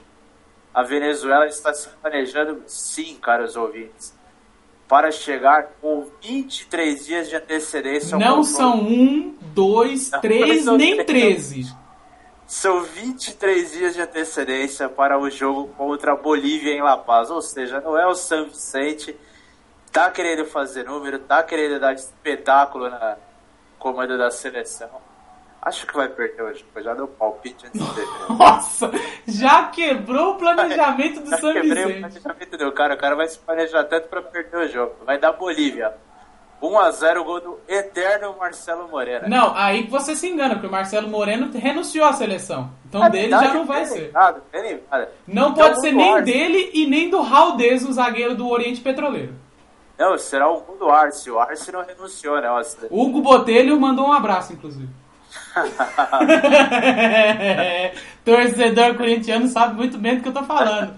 A 0.72 0.82
Venezuela 0.82 1.46
está 1.46 1.74
se 1.74 1.88
planejando, 1.88 2.62
sim, 2.66 3.18
caros 3.20 3.56
ouvintes, 3.56 4.14
para 4.88 5.10
chegar 5.10 5.72
com 5.80 6.06
23 6.22 7.06
dias 7.06 7.28
de 7.28 7.36
antecedência. 7.36 8.16
Não 8.16 8.42
são 8.44 8.78
um, 8.78 9.36
dois, 9.40 10.10
três, 10.20 10.64
não, 10.64 10.76
nem 10.76 11.04
treze. 11.04 11.74
São 12.46 12.82
23 12.82 13.72
dias 13.72 13.94
de 13.94 14.00
antecedência 14.00 14.88
para 14.88 15.18
o 15.18 15.28
jogo 15.28 15.68
contra 15.76 16.12
a 16.12 16.16
Bolívia 16.16 16.72
em 16.72 16.80
La 16.80 16.96
Paz. 16.96 17.30
Ou 17.30 17.42
seja, 17.42 17.80
não 17.80 17.98
é 17.98 18.06
o 18.06 18.14
San 18.14 18.44
Vicente. 18.44 19.16
Tá 19.90 20.10
querendo 20.10 20.44
fazer 20.44 20.84
número, 20.84 21.18
tá 21.18 21.42
querendo 21.42 21.80
dar 21.80 21.94
espetáculo 21.94 22.88
na 22.88 23.16
comando 23.78 24.16
da 24.16 24.30
seleção. 24.30 25.05
Acho 25.66 25.84
que 25.84 25.96
vai 25.96 26.08
perder 26.08 26.40
hoje, 26.44 26.64
já 26.76 26.94
deu 26.94 27.08
palpite 27.08 27.66
antes 27.66 27.94
dele. 27.94 28.08
Nossa, 28.38 28.88
já 29.26 29.64
quebrou 29.64 30.34
o 30.34 30.34
planejamento 30.36 31.18
do 31.22 31.28
já 31.30 31.38
São 31.38 31.52
quebrei 31.52 31.86
Vicente. 31.86 32.18
o 32.18 32.22
planejamento 32.22 32.56
do 32.56 32.72
cara, 32.72 32.94
o 32.94 32.96
cara 32.96 33.16
vai 33.16 33.26
se 33.26 33.36
planejar 33.40 33.82
tanto 33.82 34.06
pra 34.06 34.22
perder 34.22 34.56
o 34.58 34.68
jogo. 34.68 34.94
Vai 35.04 35.18
dar 35.18 35.32
Bolívia. 35.32 35.92
1x0 36.62 37.20
o 37.20 37.24
gol 37.24 37.40
do 37.40 37.58
eterno 37.66 38.36
Marcelo 38.38 38.88
Moreno. 38.88 39.28
Não, 39.28 39.56
aí 39.56 39.82
você 39.88 40.14
se 40.14 40.28
engana, 40.28 40.54
porque 40.54 40.68
o 40.68 40.70
Marcelo 40.70 41.08
Moreno 41.08 41.50
renunciou 41.52 42.06
à 42.06 42.12
seleção. 42.12 42.70
Então 42.88 43.04
é 43.04 43.10
dele 43.10 43.30
já 43.30 43.52
não 43.52 43.66
vai 43.66 43.84
ser. 43.86 44.10
Errado, 44.10 44.42
não 45.26 45.50
então, 45.50 45.52
pode 45.52 45.80
ser 45.80 45.90
nem 45.90 46.14
Arce. 46.14 46.32
dele 46.32 46.70
e 46.74 46.86
nem 46.86 47.10
do 47.10 47.20
Raldez, 47.22 47.84
o 47.84 47.92
zagueiro 47.92 48.36
do 48.36 48.48
Oriente 48.48 48.80
Petroleiro. 48.80 49.34
Não, 49.98 50.16
será 50.16 50.48
o 50.48 50.60
gol 50.60 50.76
do 50.76 50.88
Arce. 50.88 51.28
O 51.28 51.40
Arce 51.40 51.72
não 51.72 51.84
renunciou, 51.84 52.40
né? 52.40 52.48
Hugo 52.88 53.20
Botelho 53.20 53.80
mandou 53.80 54.06
um 54.06 54.12
abraço, 54.12 54.52
inclusive. 54.52 54.88
Torcedor 58.24 58.96
corintiano 58.96 59.48
sabe 59.48 59.74
muito 59.74 59.98
bem 59.98 60.16
do 60.16 60.22
que 60.22 60.28
eu 60.28 60.34
tô 60.34 60.44
falando. 60.44 60.94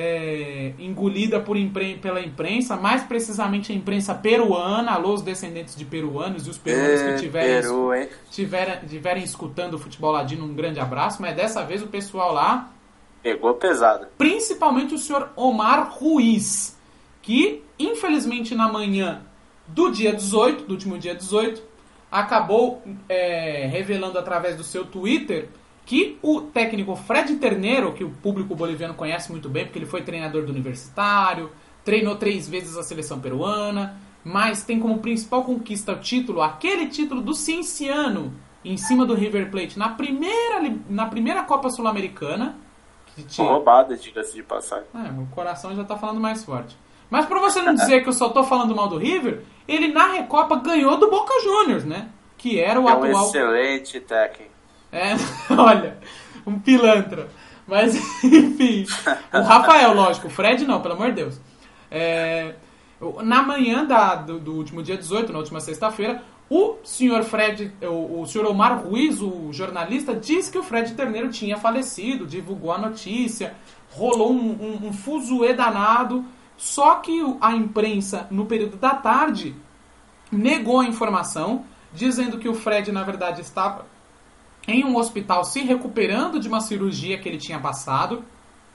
é, 0.00 0.74
engolida 0.78 1.40
por 1.40 1.56
impren 1.56 1.98
pela 1.98 2.20
imprensa, 2.20 2.76
mais 2.76 3.02
precisamente 3.02 3.72
a 3.72 3.74
imprensa 3.74 4.14
peruana, 4.14 4.92
alô 4.92 5.12
os 5.12 5.22
descendentes 5.22 5.74
de 5.74 5.84
peruanos 5.84 6.46
e 6.46 6.50
os 6.50 6.56
peruanos 6.56 7.00
é, 7.00 7.14
que 7.14 7.20
tiverem, 7.22 7.60
Peru, 7.60 8.08
tiverem, 8.30 8.78
tiverem 8.86 9.24
escutando 9.24 9.74
o 9.74 9.78
futebol 9.78 10.12
ladino, 10.12 10.44
um 10.44 10.54
grande 10.54 10.78
abraço, 10.78 11.20
mas 11.20 11.34
dessa 11.34 11.64
vez 11.64 11.82
o 11.82 11.88
pessoal 11.88 12.32
lá... 12.32 12.70
Pegou 13.20 13.54
pesado. 13.54 14.06
Principalmente 14.16 14.94
o 14.94 14.98
senhor 14.98 15.30
Omar 15.34 15.90
Ruiz, 15.90 16.78
que 17.20 17.64
infelizmente 17.76 18.54
na 18.54 18.70
manhã 18.70 19.22
do 19.66 19.90
dia 19.90 20.12
18, 20.12 20.62
do 20.62 20.74
último 20.74 20.96
dia 20.96 21.14
18, 21.16 21.60
acabou 22.08 22.84
é, 23.08 23.66
revelando 23.66 24.16
através 24.16 24.54
do 24.54 24.62
seu 24.62 24.84
Twitter 24.84 25.48
que 25.88 26.18
o 26.20 26.42
técnico 26.42 26.94
Fred 26.94 27.34
Terneiro, 27.36 27.94
que 27.94 28.04
o 28.04 28.10
público 28.10 28.54
boliviano 28.54 28.92
conhece 28.92 29.32
muito 29.32 29.48
bem, 29.48 29.64
porque 29.64 29.78
ele 29.78 29.86
foi 29.86 30.02
treinador 30.02 30.44
do 30.44 30.52
Universitário, 30.52 31.50
treinou 31.82 32.14
três 32.14 32.46
vezes 32.46 32.76
a 32.76 32.82
seleção 32.82 33.18
peruana, 33.18 33.98
mas 34.22 34.62
tem 34.62 34.78
como 34.78 34.98
principal 34.98 35.44
conquista 35.44 35.92
o 35.92 35.98
título, 35.98 36.42
aquele 36.42 36.88
título 36.88 37.22
do 37.22 37.32
Cienciano, 37.32 38.34
em 38.62 38.76
cima 38.76 39.06
do 39.06 39.14
River 39.14 39.50
Plate, 39.50 39.78
na 39.78 39.88
primeira, 39.88 40.76
na 40.90 41.06
primeira 41.06 41.42
Copa 41.44 41.70
Sul-Americana. 41.70 42.58
Te... 43.26 43.40
Roubada, 43.40 43.96
diga-se 43.96 44.34
de 44.34 44.42
passagem. 44.42 44.84
É, 44.94 45.08
o 45.18 45.26
coração 45.28 45.74
já 45.74 45.84
tá 45.84 45.96
falando 45.96 46.20
mais 46.20 46.44
forte. 46.44 46.76
Mas 47.08 47.24
pra 47.24 47.40
você 47.40 47.62
não 47.62 47.72
dizer 47.72 48.02
que 48.02 48.10
eu 48.10 48.12
só 48.12 48.28
tô 48.28 48.44
falando 48.44 48.76
mal 48.76 48.88
do 48.88 48.98
River, 48.98 49.42
ele 49.66 49.88
na 49.88 50.08
Recopa 50.08 50.56
ganhou 50.56 50.98
do 50.98 51.08
Boca 51.08 51.32
Juniors, 51.42 51.86
né? 51.86 52.10
Que 52.36 52.60
era 52.60 52.78
o 52.78 52.86
é 52.86 52.92
atual. 52.92 53.24
Um 53.24 53.28
excelente 53.28 53.98
técnico. 54.00 54.57
É, 54.92 55.14
olha, 55.56 55.98
um 56.46 56.58
pilantra. 56.58 57.28
Mas, 57.66 57.94
enfim. 58.24 58.86
O 59.32 59.42
Rafael, 59.42 59.94
lógico. 59.94 60.28
O 60.28 60.30
Fred 60.30 60.64
não, 60.66 60.80
pelo 60.80 60.94
amor 60.94 61.08
de 61.08 61.16
Deus. 61.16 61.40
É, 61.90 62.54
na 63.22 63.42
manhã 63.42 63.84
da, 63.84 64.14
do, 64.14 64.40
do, 64.40 64.54
último 64.54 64.82
dia 64.82 64.96
18, 64.96 65.32
na 65.32 65.38
última 65.38 65.60
sexta-feira, 65.60 66.22
o 66.50 66.76
senhor 66.82 67.22
Fred, 67.24 67.72
o, 67.82 68.22
o 68.22 68.26
senhor 68.26 68.46
Omar 68.46 68.82
Ruiz, 68.82 69.20
o 69.20 69.52
jornalista, 69.52 70.14
disse 70.14 70.50
que 70.50 70.58
o 70.58 70.62
Fred 70.62 70.94
Terneiro 70.94 71.30
tinha 71.30 71.58
falecido, 71.58 72.26
divulgou 72.26 72.72
a 72.72 72.78
notícia, 72.78 73.54
rolou 73.90 74.32
um, 74.32 74.50
um, 74.50 74.88
um 74.88 74.92
fuzuê 74.92 75.52
danado. 75.52 76.24
Só 76.56 76.96
que 76.96 77.20
a 77.40 77.52
imprensa, 77.52 78.26
no 78.32 78.46
período 78.46 78.76
da 78.76 78.94
tarde, 78.94 79.54
negou 80.32 80.80
a 80.80 80.86
informação, 80.86 81.64
dizendo 81.92 82.38
que 82.38 82.48
o 82.48 82.54
Fred, 82.54 82.90
na 82.90 83.04
verdade, 83.04 83.42
estava 83.42 83.86
em 84.68 84.84
um 84.84 84.96
hospital 84.96 85.44
se 85.44 85.62
recuperando 85.62 86.38
de 86.38 86.46
uma 86.46 86.60
cirurgia 86.60 87.16
que 87.16 87.26
ele 87.26 87.38
tinha 87.38 87.58
passado, 87.58 88.22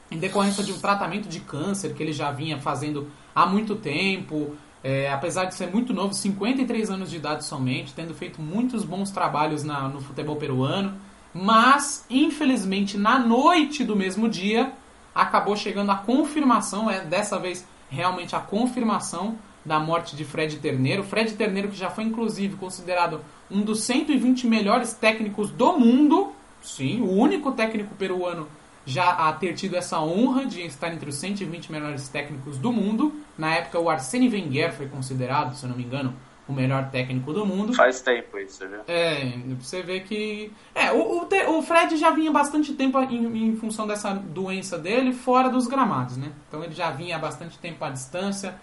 em 0.10 0.18
decorrência 0.18 0.64
de 0.64 0.74
um 0.74 0.80
tratamento 0.80 1.30
de 1.30 1.40
câncer 1.40 1.94
que 1.94 2.02
ele 2.02 2.12
já 2.12 2.32
vinha 2.32 2.60
fazendo 2.60 3.08
há 3.34 3.46
muito 3.46 3.76
tempo. 3.76 4.56
É, 4.84 5.10
apesar 5.14 5.46
de 5.46 5.56
ser 5.56 5.72
muito 5.72 5.94
novo, 5.94 6.14
53 6.14 6.90
anos 6.90 7.10
de 7.10 7.16
idade 7.16 7.46
somente, 7.46 7.94
tendo 7.94 8.14
feito 8.14 8.42
muitos 8.42 8.84
bons 8.84 9.12
trabalhos 9.12 9.64
na, 9.64 9.88
no 9.88 10.02
futebol 10.02 10.36
peruano, 10.36 10.94
mas 11.34 12.06
infelizmente 12.10 12.98
na 12.98 13.18
noite 13.18 13.84
do 13.84 13.96
mesmo 13.96 14.28
dia 14.28 14.74
acabou 15.16 15.56
chegando 15.56 15.92
a 15.92 15.96
confirmação, 15.96 16.92
é 16.92 17.00
dessa 17.00 17.40
vez 17.40 17.66
realmente 17.90 18.36
a 18.36 18.40
confirmação 18.40 19.38
da 19.66 19.80
morte 19.80 20.16
de 20.16 20.26
Fred 20.26 20.58
Terneiro. 20.58 21.04
Fred 21.04 21.34
Terneiro 21.34 21.70
que 21.70 21.78
já 21.78 21.90
foi 21.90 22.04
inclusive 22.04 22.58
considerado 22.58 23.22
um 23.54 23.62
dos 23.62 23.82
120 23.84 24.48
melhores 24.48 24.94
técnicos 24.94 25.52
do 25.52 25.78
mundo. 25.78 26.34
Sim, 26.62 27.02
o 27.02 27.12
único 27.12 27.52
técnico 27.52 27.94
peruano 27.96 28.48
já 28.86 29.12
a 29.12 29.32
ter 29.34 29.54
tido 29.54 29.76
essa 29.76 30.00
honra 30.02 30.46
de 30.46 30.62
estar 30.62 30.94
entre 30.94 31.10
os 31.10 31.16
120 31.16 31.72
melhores 31.72 32.08
técnicos 32.10 32.58
do 32.58 32.72
mundo. 32.72 33.14
Na 33.38 33.56
época, 33.56 33.80
o 33.80 33.90
Arsene 33.90 34.30
Wenger 34.30 34.74
foi 34.74 34.88
considerado, 34.88 35.56
se 35.56 35.64
eu 35.64 35.70
não 35.70 35.78
me 35.78 35.84
engano, 35.84 36.14
o 36.48 36.52
melhor 36.52 36.90
técnico 36.90 37.32
do 37.32 37.46
mundo. 37.46 37.74
Faz 37.74 38.02
tempo 38.02 38.38
isso, 38.38 38.68
viu? 38.68 38.82
É, 38.88 39.34
você 39.60 39.82
vê 39.82 40.02
que. 40.02 40.52
É, 40.76 40.92
o, 40.92 41.22
o, 41.22 41.58
o 41.58 41.62
Fred 41.62 41.96
já 41.96 42.12
vinha 42.12 42.32
bastante 42.32 42.74
tempo 42.74 43.00
em, 43.00 43.48
em, 43.48 43.56
função 43.56 43.88
dessa 43.88 44.14
doença 44.14 44.78
dele 44.78 45.14
fora 45.14 45.50
dos 45.50 45.68
gramados, 45.68 46.18
né? 46.18 46.32
Então 46.48 46.64
ele 46.64 46.74
já 46.74 46.92
vinha 46.92 47.16
há 47.16 47.20
bastante 47.20 47.58
tempo 47.58 47.84
à 47.86 47.90
distância. 47.90 48.56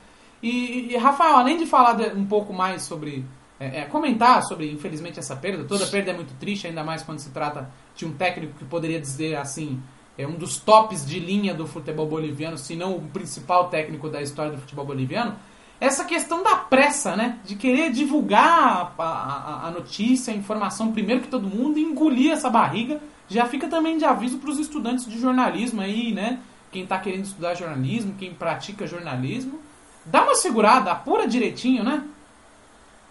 E, 0.42 0.92
e 0.92 0.96
Rafael, 0.96 1.36
além 1.36 1.56
de 1.56 1.66
falar 1.66 1.94
de, 1.94 2.14
um 2.14 2.26
pouco 2.26 2.52
mais 2.52 2.82
sobre 2.82 3.24
é, 3.60 3.80
é, 3.80 3.84
comentar 3.84 4.42
sobre, 4.42 4.72
infelizmente, 4.72 5.18
essa 5.18 5.36
perda. 5.36 5.64
Toda 5.64 5.86
perda 5.86 6.12
é 6.12 6.14
muito 6.14 6.32
triste, 6.40 6.66
ainda 6.66 6.82
mais 6.82 7.02
quando 7.02 7.18
se 7.18 7.28
trata 7.28 7.70
de 7.94 8.06
um 8.06 8.12
técnico 8.12 8.54
que 8.58 8.64
poderia 8.64 8.98
dizer 8.98 9.36
assim, 9.36 9.78
é 10.16 10.26
um 10.26 10.34
dos 10.34 10.56
tops 10.56 11.06
de 11.06 11.20
linha 11.20 11.52
do 11.52 11.66
futebol 11.66 12.06
boliviano, 12.06 12.56
se 12.56 12.74
não 12.74 12.96
o 12.96 13.02
principal 13.02 13.68
técnico 13.68 14.08
da 14.08 14.22
história 14.22 14.52
do 14.52 14.58
futebol 14.58 14.86
boliviano. 14.86 15.36
Essa 15.78 16.04
questão 16.04 16.42
da 16.42 16.56
pressa, 16.56 17.14
né? 17.14 17.38
De 17.44 17.54
querer 17.54 17.90
divulgar 17.90 18.94
a, 18.98 19.02
a, 19.02 19.68
a 19.68 19.70
notícia, 19.70 20.32
a 20.32 20.36
informação 20.36 20.92
primeiro 20.92 21.22
que 21.22 21.28
todo 21.28 21.46
mundo 21.46 21.78
e 21.78 21.82
engolir 21.82 22.32
essa 22.32 22.50
barriga. 22.50 23.00
Já 23.28 23.46
fica 23.46 23.68
também 23.68 23.96
de 23.96 24.04
aviso 24.04 24.38
para 24.38 24.50
os 24.50 24.58
estudantes 24.58 25.06
de 25.06 25.18
jornalismo 25.18 25.80
aí, 25.80 26.12
né? 26.12 26.40
Quem 26.70 26.82
está 26.82 26.98
querendo 26.98 27.24
estudar 27.24 27.54
jornalismo, 27.54 28.14
quem 28.18 28.32
pratica 28.34 28.86
jornalismo. 28.86 29.58
Dá 30.04 30.22
uma 30.22 30.34
segurada, 30.34 30.92
apura 30.92 31.26
direitinho, 31.26 31.82
né? 31.82 32.04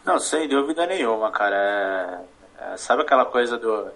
Não, 0.05 0.19
sem 0.19 0.47
dúvida 0.47 0.85
nenhuma, 0.85 1.31
cara. 1.31 1.55
É, 1.55 2.73
é, 2.73 2.77
sabe 2.77 3.01
aquela 3.01 3.25
coisa 3.25 3.57
do. 3.57 3.88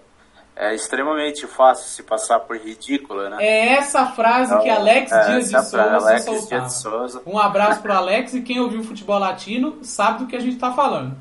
É 0.56 0.76
extremamente 0.76 1.48
fácil 1.48 1.88
se 1.88 2.04
passar 2.04 2.40
por 2.42 2.56
ridícula, 2.56 3.30
né? 3.30 3.38
É 3.40 3.74
essa 3.74 4.06
frase 4.08 4.52
então, 4.52 4.64
que 4.64 4.70
Alex 4.70 5.12
é, 5.12 5.26
Dias 5.26 5.50
de 5.50 5.52
Souza 5.52 5.82
Alex 5.82 6.26
soltava. 6.26 6.48
Dias 6.48 6.64
de 6.66 6.74
Souza. 6.74 7.22
Um 7.26 7.40
abraço 7.40 7.82
pro 7.82 7.92
Alex 7.92 8.36
e 8.36 8.42
quem 8.42 8.60
ouviu 8.60 8.82
o 8.82 8.84
futebol 8.84 9.18
latino 9.18 9.80
sabe 9.84 10.20
do 10.20 10.28
que 10.28 10.36
a 10.36 10.40
gente 10.40 10.58
tá 10.58 10.72
falando. 10.72 11.18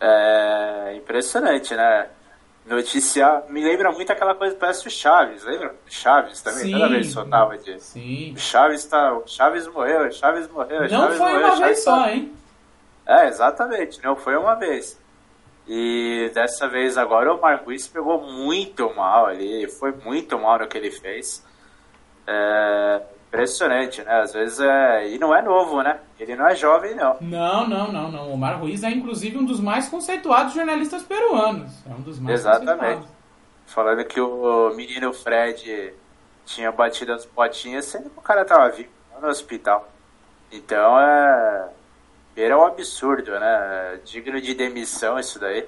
É 0.00 0.94
impressionante, 0.96 1.74
né? 1.74 2.08
Noticiar. 2.66 3.44
Me 3.48 3.62
lembra 3.62 3.92
muito 3.92 4.10
aquela 4.10 4.34
coisa, 4.34 4.56
parece 4.56 4.88
o 4.88 4.90
Chaves, 4.90 5.44
lembra? 5.44 5.72
Chaves 5.86 6.42
também, 6.42 6.64
sim, 6.64 6.72
toda 6.72 6.88
vez 6.88 7.12
soltava 7.12 7.56
de. 7.56 7.80
Sim. 7.80 8.34
Chaves 8.36 8.84
tá. 8.86 9.16
Chaves 9.26 9.68
morreu, 9.68 10.10
Chaves 10.10 10.48
morreu. 10.48 10.80
Não 10.82 10.88
Chaves 10.88 11.18
foi 11.18 11.32
morreu, 11.32 11.46
uma 11.46 11.66
vez 11.66 11.84
tá... 11.84 11.90
só, 11.92 12.08
hein? 12.08 12.32
É, 13.06 13.28
exatamente, 13.28 14.02
não 14.02 14.16
foi 14.16 14.36
uma 14.36 14.54
vez. 14.54 15.00
E 15.68 16.30
dessa 16.34 16.68
vez 16.68 16.96
agora 16.96 17.32
o 17.32 17.40
Marquinhos 17.40 17.88
pegou 17.88 18.20
muito 18.22 18.94
mal 18.94 19.26
ali, 19.26 19.68
foi 19.68 19.92
muito 19.92 20.38
mal 20.38 20.58
no 20.58 20.68
que 20.68 20.78
ele 20.78 20.90
fez. 20.90 21.44
É 22.26 23.02
impressionante, 23.36 24.02
né? 24.02 24.20
Às 24.22 24.32
vezes 24.32 24.60
é. 24.60 25.08
E 25.10 25.18
não 25.18 25.34
é 25.34 25.42
novo, 25.42 25.82
né? 25.82 26.00
Ele 26.18 26.34
não 26.34 26.46
é 26.46 26.54
jovem, 26.54 26.94
não. 26.94 27.16
Não, 27.20 27.68
não, 27.68 27.92
não, 27.92 28.10
não. 28.10 28.32
O 28.32 28.38
Mar 28.38 28.54
Ruiz 28.54 28.82
é 28.82 28.90
inclusive 28.90 29.36
um 29.36 29.44
dos 29.44 29.60
mais 29.60 29.88
conceituados 29.88 30.54
jornalistas 30.54 31.02
peruanos. 31.02 31.70
É 31.86 31.92
um 31.92 32.00
dos 32.00 32.18
mais 32.18 32.40
Exatamente. 32.40 33.06
Falando 33.66 34.04
que 34.04 34.20
o 34.20 34.70
menino 34.74 35.12
Fred 35.12 35.92
tinha 36.44 36.70
batido 36.70 37.12
as 37.12 37.26
botinhas, 37.26 37.84
sendo 37.84 38.08
que 38.08 38.18
o 38.18 38.22
cara 38.22 38.44
tava 38.44 38.68
vivo 38.70 38.90
no 39.20 39.28
hospital. 39.28 39.88
Então 40.50 40.98
é. 40.98 41.68
Era 42.36 42.58
um 42.58 42.64
absurdo, 42.64 43.32
né? 43.38 44.00
Digno 44.04 44.40
de 44.40 44.54
demissão 44.54 45.18
isso 45.18 45.38
daí. 45.38 45.66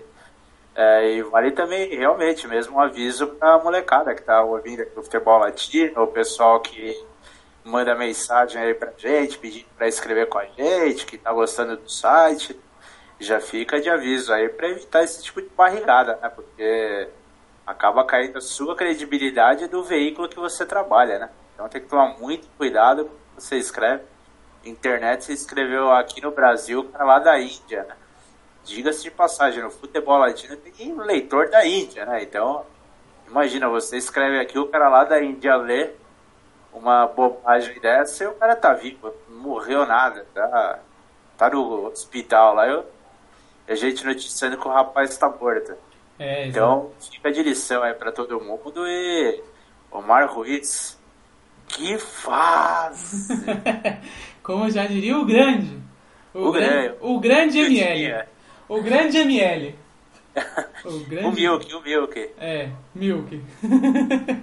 É, 0.75 1.13
e 1.13 1.23
vale 1.23 1.51
também, 1.51 1.89
realmente, 1.97 2.47
mesmo 2.47 2.77
um 2.77 2.81
aviso 2.81 3.27
pra 3.27 3.59
molecada 3.59 4.15
que 4.15 4.23
tá 4.23 4.43
ouvindo 4.43 4.83
aqui 4.83 4.99
o 4.99 5.03
futebol 5.03 5.39
latino, 5.39 6.03
o 6.03 6.07
pessoal 6.07 6.61
que 6.61 6.97
manda 7.65 7.95
mensagem 7.95 8.63
aí 8.63 8.75
pra 8.75 8.93
gente, 8.97 9.39
pedindo 9.39 9.67
pra 9.77 9.89
escrever 9.89 10.29
com 10.29 10.39
a 10.39 10.45
gente, 10.45 11.05
que 11.05 11.19
tá 11.19 11.33
gostando 11.33 11.77
do 11.77 11.91
site. 11.91 12.59
Já 13.19 13.41
fica 13.41 13.81
de 13.81 13.91
aviso 13.91 14.33
aí 14.33 14.49
pra 14.49 14.69
evitar 14.69 15.03
esse 15.03 15.23
tipo 15.23 15.43
de 15.43 15.49
barrigada, 15.49 16.17
né? 16.23 16.29
Porque 16.29 17.09
acaba 17.67 18.05
caindo 18.05 18.39
a 18.39 18.41
sua 18.41 18.77
credibilidade 18.77 19.67
do 19.67 19.83
veículo 19.83 20.29
que 20.29 20.39
você 20.39 20.65
trabalha, 20.65 21.19
né? 21.19 21.31
Então 21.55 21.69
tem 21.69 21.81
que 21.81 21.89
tomar 21.89 22.17
muito 22.19 22.47
cuidado 22.57 23.07
quando 23.07 23.41
você 23.41 23.57
escreve. 23.57 24.05
Internet 24.65 25.25
você 25.25 25.33
escreveu 25.33 25.91
aqui 25.93 26.21
no 26.21 26.31
Brasil, 26.31 26.85
cara 26.85 27.05
lá 27.05 27.19
da 27.19 27.41
Índia, 27.41 27.85
né? 27.85 27.97
Diga-se 28.65 29.03
de 29.03 29.11
passagem, 29.11 29.63
no 29.63 29.71
futebol 29.71 30.19
latino 30.19 30.57
tem 30.57 30.93
um 30.93 31.01
leitor 31.03 31.49
da 31.49 31.65
Índia, 31.67 32.05
né? 32.05 32.23
Então, 32.23 32.67
imagina, 33.27 33.69
você 33.69 33.97
escreve 33.97 34.39
aqui, 34.39 34.59
o 34.59 34.69
cara 34.69 34.89
lá 34.89 35.05
da 35.05 35.23
Índia 35.23 35.57
lê 35.57 35.93
uma 36.73 37.07
bobagem 37.07 37.81
dessa 37.81 38.25
e 38.25 38.27
o 38.27 38.35
cara 38.35 38.55
tá 38.55 38.75
vivo, 38.75 39.13
não 39.29 39.39
morreu 39.39 39.87
nada, 39.87 40.27
tá, 40.35 40.81
tá 41.37 41.51
no 41.51 41.87
hospital 41.87 42.55
lá. 42.55 42.69
Eu, 42.69 42.85
a 43.67 43.75
gente 43.75 44.05
noticiando 44.05 44.59
que 44.59 44.67
o 44.67 44.71
rapaz 44.71 45.11
está 45.11 45.29
morto. 45.29 45.75
É, 46.19 46.47
então, 46.47 46.91
fica 47.11 47.31
de 47.31 47.43
lição 47.43 47.83
aí 47.83 47.95
pra 47.95 48.11
todo 48.11 48.41
mundo 48.41 48.87
e 48.87 49.43
Omar 49.91 50.31
Ruiz, 50.33 50.99
que 51.69 51.97
faz! 51.99 53.29
Como 54.49 54.71
já 54.71 54.87
diria 54.87 55.19
o 55.19 55.27
grande. 55.27 55.79
O, 56.33 56.49
o 56.49 56.53
grande, 56.53 56.95
o 57.03 57.21
grande 57.21 57.59
ML. 57.59 58.25
O 58.67 58.81
grande 58.81 59.19
ML. 59.19 59.75
O, 60.85 61.01
grande... 61.01 61.27
o 61.27 61.33
Milk, 61.33 61.75
o 61.75 61.83
Milk. 61.83 62.31
É, 62.39 62.71
Milk. 62.95 63.43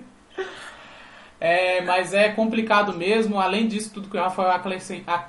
é, 1.39 1.81
mas 1.81 2.13
é 2.13 2.29
complicado 2.29 2.93
mesmo. 2.93 3.39
Além 3.39 3.67
disso, 3.67 3.91
tudo 3.93 4.09
que 4.09 4.17
o 4.17 4.19
Rafael 4.19 4.51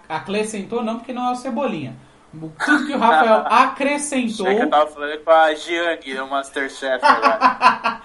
acrescentou, 0.08 0.82
não, 0.82 0.96
porque 0.96 1.12
não 1.12 1.28
é 1.28 1.32
o 1.32 1.36
Cebolinha. 1.36 1.94
Tudo 2.32 2.86
que 2.86 2.92
o 2.92 2.98
Rafael 2.98 3.46
acrescentou. 3.48 4.46
Achei 4.46 4.58
que 4.58 4.64
eu 4.64 4.70
tava 4.70 4.90
falando 4.90 5.18
com 5.20 5.30
a 5.30 5.54
Jiang 5.54 6.14
no 6.14 6.26
Masterchef 6.28 7.02
agora. 7.02 8.02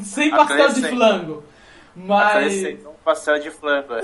Sem 0.00 0.30
pastel 0.30 0.72
de 0.72 0.88
flango. 0.88 1.44
Mas. 1.94 2.36
Acrescentou 2.36 2.92
um 2.92 3.04
pastel 3.04 3.40
de 3.40 3.50
flango. 3.50 3.94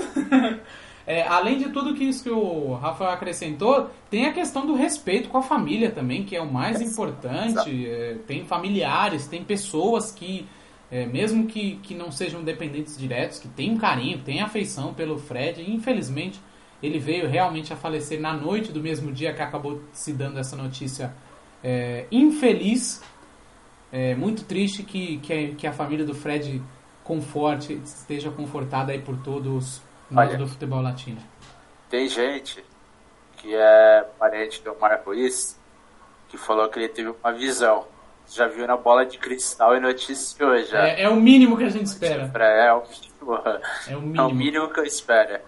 É, 1.07 1.21
além 1.27 1.59
de 1.59 1.69
tudo 1.69 1.93
que 1.93 2.03
isso 2.03 2.23
que 2.23 2.29
o 2.29 2.73
Rafael 2.73 3.11
acrescentou, 3.11 3.91
tem 4.09 4.25
a 4.25 4.33
questão 4.33 4.65
do 4.65 4.73
respeito 4.73 5.29
com 5.29 5.37
a 5.37 5.41
família 5.41 5.91
também, 5.91 6.23
que 6.23 6.35
é 6.35 6.41
o 6.41 6.51
mais 6.51 6.81
importante. 6.81 7.87
É, 7.87 8.17
tem 8.25 8.43
familiares, 8.45 9.27
tem 9.27 9.43
pessoas 9.43 10.11
que, 10.11 10.47
é, 10.89 11.05
mesmo 11.05 11.45
que, 11.45 11.75
que 11.83 11.93
não 11.93 12.11
sejam 12.11 12.43
dependentes 12.43 12.97
diretos, 12.97 13.37
que 13.37 13.47
têm 13.47 13.71
um 13.71 13.77
carinho, 13.77 14.19
têm 14.19 14.41
afeição 14.41 14.95
pelo 14.95 15.19
Fred. 15.19 15.63
Infelizmente, 15.69 16.39
ele 16.81 16.97
veio 16.97 17.29
realmente 17.29 17.71
a 17.71 17.75
falecer 17.75 18.19
na 18.19 18.33
noite 18.33 18.71
do 18.71 18.81
mesmo 18.81 19.11
dia 19.11 19.31
que 19.31 19.41
acabou 19.43 19.83
se 19.93 20.11
dando 20.11 20.39
essa 20.39 20.55
notícia 20.55 21.13
é, 21.63 22.05
infeliz. 22.11 23.03
É 23.91 24.15
muito 24.15 24.43
triste 24.43 24.81
que, 24.81 25.17
que, 25.17 25.31
a, 25.31 25.55
que 25.55 25.67
a 25.67 25.71
família 25.71 26.03
do 26.03 26.15
Fred 26.15 26.61
conforte, 27.03 27.73
esteja 27.85 28.31
confortada 28.31 28.91
aí 28.91 28.99
por 28.99 29.15
todos 29.17 29.79
Olha, 30.15 30.37
do 30.37 30.47
futebol 30.47 30.81
latino. 30.81 31.21
Tem 31.89 32.07
gente 32.07 32.63
que 33.37 33.53
é 33.53 34.05
parente 34.17 34.61
do 34.63 34.75
Marco 34.79 35.11
que 36.27 36.37
falou 36.37 36.67
que 36.69 36.79
ele 36.79 36.89
teve 36.89 37.09
uma 37.09 37.31
visão. 37.31 37.85
Já 38.27 38.47
viu 38.47 38.65
na 38.65 38.75
bola 38.75 39.05
de 39.05 39.19
cristal 39.19 39.75
e 39.75 39.79
noticiou 39.79 40.57
já. 40.63 40.87
É, 40.87 41.03
é 41.03 41.09
o 41.09 41.15
mínimo 41.15 41.55
que 41.55 41.63
a 41.63 41.69
gente 41.69 41.85
espera. 41.85 42.31
É, 42.39 42.67
é 42.67 42.73
o 42.73 42.81
mínimo. 42.81 43.39
É 43.87 43.95
o 43.95 44.01
mínimo, 44.01 44.21
é 44.21 44.23
o 44.23 44.33
mínimo 44.33 44.69
que 44.69 44.79
eu 44.79 44.83
espero. 44.83 45.39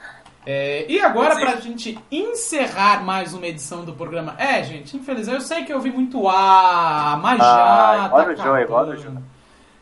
É, 0.45 0.85
e 0.89 1.01
agora, 1.01 1.35
Mas, 1.35 1.43
pra 1.43 1.59
gente 1.59 1.99
encerrar 2.09 3.03
mais 3.03 3.33
uma 3.33 3.45
edição 3.45 3.83
do 3.83 3.91
programa. 3.91 4.33
É, 4.37 4.63
gente, 4.63 4.95
infelizmente, 4.95 5.35
eu 5.35 5.41
sei 5.41 5.65
que 5.65 5.73
eu 5.73 5.81
vi 5.81 5.91
muito 5.91 6.29
ah, 6.29 7.19
mas 7.21 7.37
já. 7.37 8.09
Olha 8.13 8.35
tá 8.35 8.43
o 8.43 8.45
Joe, 8.45 8.65
olha 8.69 8.93
o 8.93 8.97
Joe. 8.97 9.17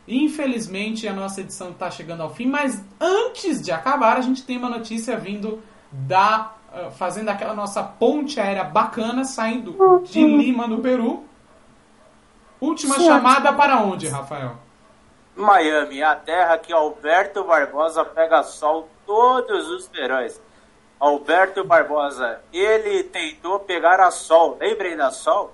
Infelizmente 0.07 1.07
a 1.07 1.13
nossa 1.13 1.41
edição 1.41 1.71
está 1.71 1.89
chegando 1.89 2.21
ao 2.21 2.33
fim, 2.33 2.45
mas 2.45 2.83
antes 2.99 3.61
de 3.61 3.71
acabar, 3.71 4.17
a 4.17 4.21
gente 4.21 4.43
tem 4.43 4.57
uma 4.57 4.69
notícia 4.69 5.17
vindo 5.17 5.61
da. 5.91 6.51
Uh, 6.73 6.91
fazendo 6.91 7.29
aquela 7.29 7.53
nossa 7.53 7.81
ponte 7.81 8.39
aérea 8.39 8.63
bacana, 8.65 9.23
saindo 9.23 10.03
de 10.03 10.25
Lima, 10.25 10.67
no 10.67 10.79
Peru. 10.79 11.23
Última 12.59 12.95
Sim. 12.95 13.05
chamada 13.05 13.53
para 13.53 13.79
onde, 13.79 14.07
Rafael? 14.07 14.57
Miami, 15.35 16.03
a 16.03 16.15
terra 16.15 16.57
que 16.57 16.73
Alberto 16.73 17.43
Barbosa 17.45 18.03
pega 18.03 18.43
sol 18.43 18.89
todos 19.05 19.69
os 19.69 19.87
verões. 19.87 20.39
Alberto 20.99 21.63
Barbosa, 21.63 22.39
ele 22.53 23.03
tentou 23.03 23.59
pegar 23.59 23.99
a 23.99 24.09
Sol. 24.09 24.57
Lembrem 24.59 24.95
da 24.95 25.11
Sol? 25.11 25.53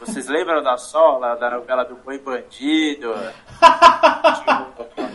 Vocês 0.00 0.28
lembram 0.28 0.62
da 0.62 0.76
Sol, 0.76 1.20
da 1.20 1.50
novela 1.50 1.84
do 1.84 1.96
Boi 1.96 2.18
Bandido? 2.18 3.14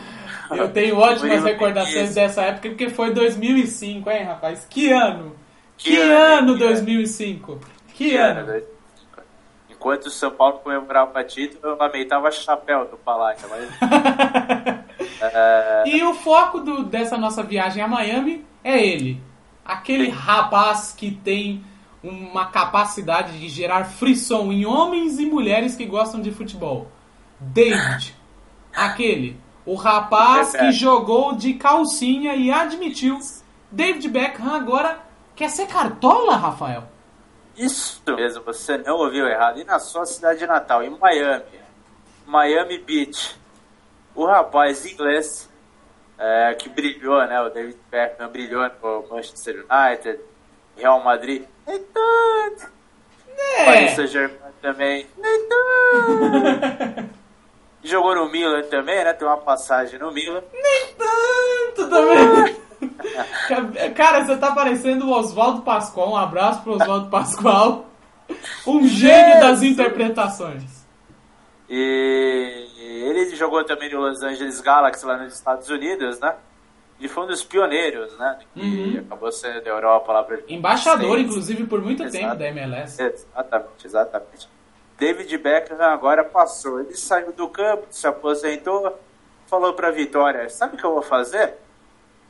Eu 0.52 0.72
tenho 0.72 0.98
ótimas 0.98 1.44
recordações 1.44 2.14
dessa 2.14 2.42
época, 2.44 2.70
porque 2.70 2.90
foi 2.90 3.12
2005, 3.12 4.10
hein, 4.10 4.24
rapaz? 4.24 4.68
Que 4.70 4.92
ano? 4.92 5.36
Que, 5.78 5.92
que 5.92 6.02
ano, 6.02 6.52
ano 6.52 6.58
2005? 6.58 7.60
Que, 7.88 8.10
que 8.10 8.18
ano? 8.18 8.52
ano? 8.52 8.64
Enquanto 9.70 10.06
o 10.06 10.10
São 10.10 10.32
Paulo 10.32 10.60
comemorava 10.60 11.20
o 11.20 11.24
título, 11.24 11.74
eu 11.74 11.78
lamentava 11.78 12.32
chapéu 12.32 12.86
do 12.86 12.98
Palácio. 12.98 13.50
Mas... 13.50 13.70
é... 15.22 15.84
E 15.88 16.04
o 16.04 16.14
foco 16.14 16.60
do, 16.60 16.84
dessa 16.84 17.18
nossa 17.18 17.42
viagem 17.44 17.82
a 17.82 17.88
Miami 17.88 18.46
é 18.64 18.86
ele. 18.86 19.22
Aquele 19.66 20.10
rapaz 20.10 20.94
que 20.96 21.12
tem 21.12 21.64
uma 22.04 22.48
capacidade 22.48 23.40
de 23.40 23.48
gerar 23.48 23.86
frisson 23.86 24.52
em 24.52 24.66
homens 24.66 25.20
e 25.20 25.26
mulheres 25.26 25.76
que 25.76 25.86
gostam 25.86 26.22
de 26.22 26.32
futebol. 26.32 26.88
David. 27.40 28.16
Aquele. 28.76 29.40
O 29.66 29.76
rapaz 29.76 30.52
que 30.52 30.72
jogou 30.74 31.34
de 31.34 31.54
calcinha 31.54 32.36
e 32.36 32.52
admitiu. 32.52 33.18
David 33.72 34.10
Beckham 34.10 34.54
agora 34.54 35.00
quer 35.36 35.50
ser 35.50 35.68
cartola, 35.68 36.36
Rafael? 36.36 36.84
Isso 37.56 38.02
mesmo, 38.08 38.44
você 38.44 38.78
não 38.78 38.98
ouviu 38.98 39.26
errado. 39.26 39.60
E 39.60 39.64
na 39.64 39.80
sua 39.80 40.06
cidade 40.06 40.46
natal, 40.46 40.84
em 40.84 40.90
Miami. 40.90 41.46
Miami 42.26 42.80
Beach. 42.80 43.40
O 44.14 44.26
rapaz 44.26 44.86
inglês 44.86 45.50
é, 46.18 46.54
que 46.56 46.70
brilhou, 46.70 47.26
né? 47.26 47.42
O 47.42 47.50
David 47.50 47.78
Beckham 47.90 48.30
brilhou 48.30 48.70
no 48.82 49.08
Manchester 49.10 49.66
United, 49.70 50.20
Real 50.78 51.04
Madrid. 51.04 51.44
Nem 51.68 51.80
tanto. 51.80 52.72
É. 53.38 53.66
Paris 53.66 53.92
Saint-Germain 53.92 54.54
também. 54.62 55.08
Nem 55.18 55.48
tanto. 55.48 57.10
Jogou 57.84 58.16
no 58.16 58.30
Milan 58.30 58.64
também, 58.64 59.04
né? 59.04 59.14
Tem 59.14 59.28
uma 59.28 59.38
passagem 59.38 60.00
no 60.00 60.12
Milan. 60.12 60.42
Nem 60.54 60.96
tanto 60.96 61.90
também. 61.90 62.64
Cara, 63.96 64.26
você 64.26 64.38
tá 64.38 64.54
parecendo 64.54 65.06
o 65.06 65.12
Oswaldo 65.12 65.62
Pascoal. 65.62 66.12
Um 66.12 66.18
abraço 66.18 66.62
pro 66.62 66.74
Oswaldo 66.74 67.10
Pascoal. 67.10 67.86
Um 68.66 68.88
gênio 68.88 69.40
das 69.42 69.62
interpretações. 69.62 70.64
E 71.70 72.68
ele 72.78 73.36
jogou 73.36 73.64
também 73.66 73.92
no 73.92 74.00
Los 74.00 74.22
Angeles 74.22 74.62
Galaxy 74.62 75.06
lá 75.06 75.18
nos 75.18 75.34
Estados 75.34 75.70
Unidos, 75.70 76.20
né? 76.20 76.36
Ele 77.00 77.10
foi 77.10 77.24
um 77.24 77.28
dos 77.28 77.44
pioneiros, 77.44 78.18
né? 78.18 78.40
Que 78.54 78.62
uhum. 78.62 79.00
acabou 79.06 79.32
sendo 79.32 79.62
da 79.62 79.70
Europa 79.70 80.14
lá 80.14 80.24
pra 80.24 80.40
Embaixador, 80.48 81.20
inclusive, 81.20 81.66
por 81.66 81.82
muito 81.82 82.04
Exato. 82.04 82.24
tempo 82.24 82.36
da 82.36 82.48
MLS. 82.48 83.02
Exatamente, 83.02 83.86
exatamente. 83.88 84.50
David 84.98 85.38
Beckham 85.38 85.82
agora 85.82 86.24
passou. 86.24 86.80
Ele 86.80 86.96
saiu 86.96 87.34
do 87.34 87.50
campo, 87.50 87.88
se 87.90 88.08
aposentou, 88.08 88.98
falou 89.48 89.74
para 89.74 89.92
Vitória: 89.92 90.50
Sabe 90.50 90.76
o 90.76 90.78
que 90.78 90.84
eu 90.86 90.94
vou 90.94 91.02
fazer? 91.02 91.56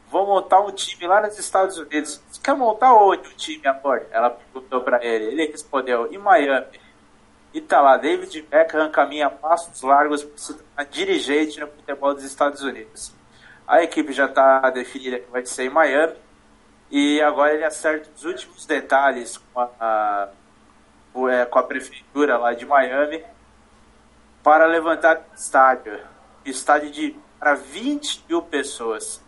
Vou 0.09 0.25
montar 0.25 0.59
um 0.59 0.71
time 0.71 1.07
lá 1.07 1.21
nos 1.21 1.37
Estados 1.37 1.77
Unidos. 1.77 2.21
Você 2.29 2.41
quer 2.41 2.55
montar 2.55 2.93
onde 2.93 3.27
o 3.27 3.33
time, 3.33 3.65
amor? 3.67 4.05
Ela 4.11 4.29
perguntou 4.29 4.81
para 4.81 5.03
ele. 5.03 5.25
Ele 5.25 5.47
respondeu: 5.47 6.11
Em 6.11 6.17
Miami. 6.17 6.81
E 7.53 7.61
tá 7.61 7.79
lá, 7.81 7.97
David 7.97 8.41
Beckham 8.49 8.89
caminha 8.89 9.29
passos 9.29 9.83
largos 9.83 10.23
para 10.23 10.37
se 10.37 10.53
tornar 10.55 10.85
dirigente 10.85 11.59
no 11.59 11.67
futebol 11.67 12.13
dos 12.15 12.23
Estados 12.23 12.63
Unidos. 12.63 13.13
A 13.67 13.83
equipe 13.83 14.11
já 14.11 14.25
está 14.25 14.69
definida 14.69 15.19
que 15.19 15.31
vai 15.31 15.45
ser 15.45 15.65
em 15.65 15.69
Miami. 15.69 16.15
E 16.91 17.21
agora 17.21 17.53
ele 17.53 17.63
acerta 17.63 18.09
os 18.15 18.23
últimos 18.23 18.65
detalhes 18.65 19.37
com 19.37 19.59
a, 19.59 19.69
a 19.79 20.29
é, 21.29 21.45
com 21.45 21.59
a 21.59 21.63
prefeitura 21.63 22.37
lá 22.37 22.53
de 22.53 22.65
Miami 22.65 23.23
para 24.43 24.65
levantar 24.65 25.25
estádio. 25.35 25.99
Estádio 26.45 26.91
de 26.91 27.15
para 27.39 27.55
20 27.55 28.25
mil 28.29 28.41
pessoas. 28.41 29.21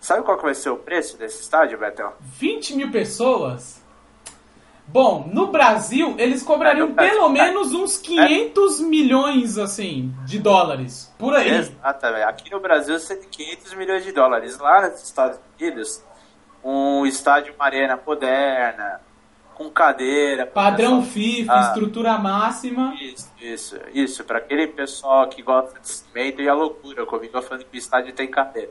Sabe 0.00 0.24
qual 0.24 0.36
que 0.36 0.42
vai 0.42 0.54
ser 0.54 0.70
o 0.70 0.76
preço 0.76 1.16
desse 1.16 1.42
estádio, 1.42 1.78
Betel? 1.78 2.12
20 2.20 2.74
mil 2.74 2.90
pessoas? 2.90 3.81
Bom, 4.86 5.28
no 5.32 5.46
Brasil, 5.46 6.14
eles 6.18 6.42
cobrariam 6.42 6.88
É, 6.98 7.08
pelo 7.08 7.26
é. 7.26 7.28
menos 7.28 7.72
uns 7.72 7.96
500 7.98 8.80
milhões, 8.80 9.56
assim, 9.58 10.14
de 10.26 10.38
dólares. 10.38 11.12
Por 11.18 11.34
aí. 11.34 11.48
Exatamente. 11.50 12.22
Aqui 12.24 12.50
no 12.50 12.60
Brasil 12.60 12.98
você 12.98 13.16
tem 13.16 13.28
500 13.28 13.74
milhões 13.74 14.04
de 14.04 14.12
dólares. 14.12 14.58
Lá 14.58 14.88
nos 14.88 15.02
Estados 15.02 15.38
Unidos, 15.58 16.02
um 16.62 17.06
estádio, 17.06 17.54
uma 17.54 17.64
arena 17.64 17.98
moderna, 18.06 19.00
com 19.54 19.70
cadeira. 19.70 20.46
Padrão 20.46 20.96
pessoal- 21.02 21.12
FIFA, 21.12 21.52
Ah. 21.54 21.60
estrutura 21.68 22.18
máxima. 22.18 22.94
Isso, 23.00 23.30
isso, 23.40 23.78
isso. 23.94 24.24
Para 24.24 24.38
aquele 24.38 24.66
pessoal 24.66 25.28
que 25.28 25.42
gosta 25.42 25.78
de 25.80 25.88
cimento 25.88 26.42
e 26.42 26.48
a 26.48 26.54
loucura, 26.54 27.06
comigo 27.06 27.40
falando 27.40 27.64
que 27.64 27.76
o 27.76 27.78
estádio 27.78 28.12
tem 28.12 28.28
cadeira. 28.28 28.70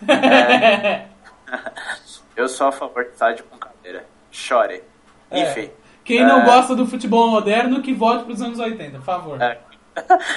É. 0.08 1.06
Eu 2.34 2.48
sou 2.48 2.68
a 2.68 2.72
favor 2.72 3.04
de 3.04 3.10
estádio 3.10 3.44
com 3.44 3.58
cadeira. 3.58 4.06
Chore. 4.30 4.82
É. 5.32 5.50
Enfim. 5.50 5.70
Quem 6.04 6.24
não 6.24 6.40
É. 6.42 6.44
gosta 6.44 6.74
do 6.74 6.86
futebol 6.86 7.28
moderno, 7.28 7.80
que 7.80 7.94
volte 7.94 8.24
para 8.24 8.32
os 8.32 8.42
anos 8.42 8.58
80, 8.58 8.98
por 8.98 9.04
favor. 9.04 9.40
É. 9.40 9.58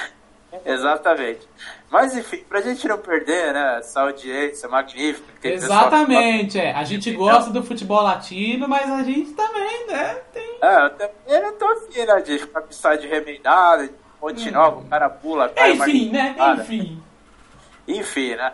Exatamente. 0.64 1.46
Mas 1.90 2.16
enfim, 2.16 2.38
pra 2.48 2.60
gente 2.60 2.86
não 2.88 2.98
perder, 2.98 3.52
né, 3.52 3.76
essa 3.78 4.00
audiência 4.02 4.68
magnífica 4.68 5.26
que 5.34 5.40
tem 5.40 5.52
pessoal 5.52 5.80
Exatamente, 5.86 6.58
é. 6.58 6.72
A 6.72 6.82
gente 6.84 7.12
gosta 7.12 7.50
do 7.50 7.62
futebol 7.62 8.02
latino, 8.02 8.66
mas 8.68 8.90
a 8.90 9.02
gente 9.02 9.32
também, 9.32 9.86
né, 9.86 10.14
tem... 10.32 10.58
É, 10.62 10.84
eu 10.86 10.90
também 10.90 11.42
não 11.42 11.52
tô 11.58 11.66
afim, 11.66 12.04
né, 12.04 12.20
de 12.20 12.38
ficar 12.38 12.64
estádio 12.70 13.08
remendado, 13.10 13.84
de 13.84 13.92
Ponte 14.18 14.50
Nova, 14.50 14.78
o 14.80 14.84
cara 14.86 15.08
pula, 15.10 15.48
cai 15.48 15.72
uma 15.72 15.86
Enfim, 15.88 16.10
né, 16.10 16.34
enfim. 16.58 17.02
Enfim, 17.86 18.34
né? 18.34 18.52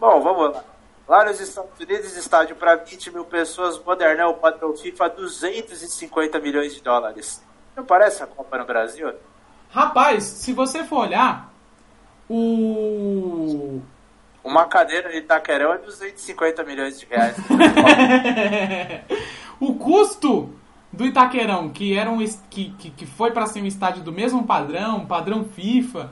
Bom, 0.00 0.20
vamos 0.20 0.54
lá. 0.54 0.64
Lá 1.08 1.24
nos 1.24 1.40
Estados 1.40 1.70
Unidos, 1.80 2.14
estádio 2.18 2.54
para 2.54 2.76
20 2.76 3.12
mil 3.12 3.24
pessoas, 3.24 3.82
modernão, 3.82 4.34
padrão 4.34 4.76
FIFA, 4.76 5.08
250 5.08 6.38
milhões 6.38 6.74
de 6.74 6.82
dólares. 6.82 7.42
Não 7.74 7.82
parece 7.82 8.22
a 8.22 8.26
Copa 8.26 8.58
no 8.58 8.66
Brasil? 8.66 9.14
Rapaz, 9.70 10.24
se 10.24 10.52
você 10.52 10.84
for 10.84 11.06
olhar, 11.06 11.50
o... 12.28 13.80
Uma 14.44 14.66
cadeira 14.66 15.08
de 15.08 15.16
Itaquerão 15.16 15.72
é 15.72 15.78
250 15.78 16.62
milhões 16.64 17.00
de 17.00 17.06
reais. 17.06 17.36
o 19.58 19.76
custo 19.76 20.54
do 20.92 21.06
Itaquerão, 21.06 21.70
que 21.70 21.96
era 21.96 22.10
um 22.10 22.18
que, 22.50 22.74
que, 22.78 22.90
que 22.90 23.06
foi 23.06 23.30
para 23.30 23.46
ser 23.46 23.62
um 23.62 23.66
estádio 23.66 24.02
do 24.02 24.12
mesmo 24.12 24.46
padrão, 24.46 25.06
padrão 25.06 25.44
FIFA, 25.44 26.10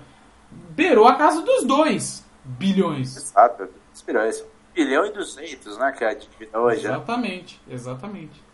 beirou 0.51 1.07
a 1.07 1.16
casa 1.16 1.42
dos 1.42 1.64
dois 1.64 2.24
bilhões. 2.42 3.14
Exato, 3.14 3.66
200 3.66 4.05
milhões. 4.07 4.55
1 4.76 4.84
bilhão 4.84 5.06
e 5.06 5.10
200, 5.12 5.78
né, 5.78 5.92
que 5.96 6.04
é 6.04 6.08
a 6.08 6.14
dívida 6.14 6.60
hoje, 6.60 6.82
né? 6.86 6.90
Exatamente, 6.94 7.60
exatamente. 7.68 8.44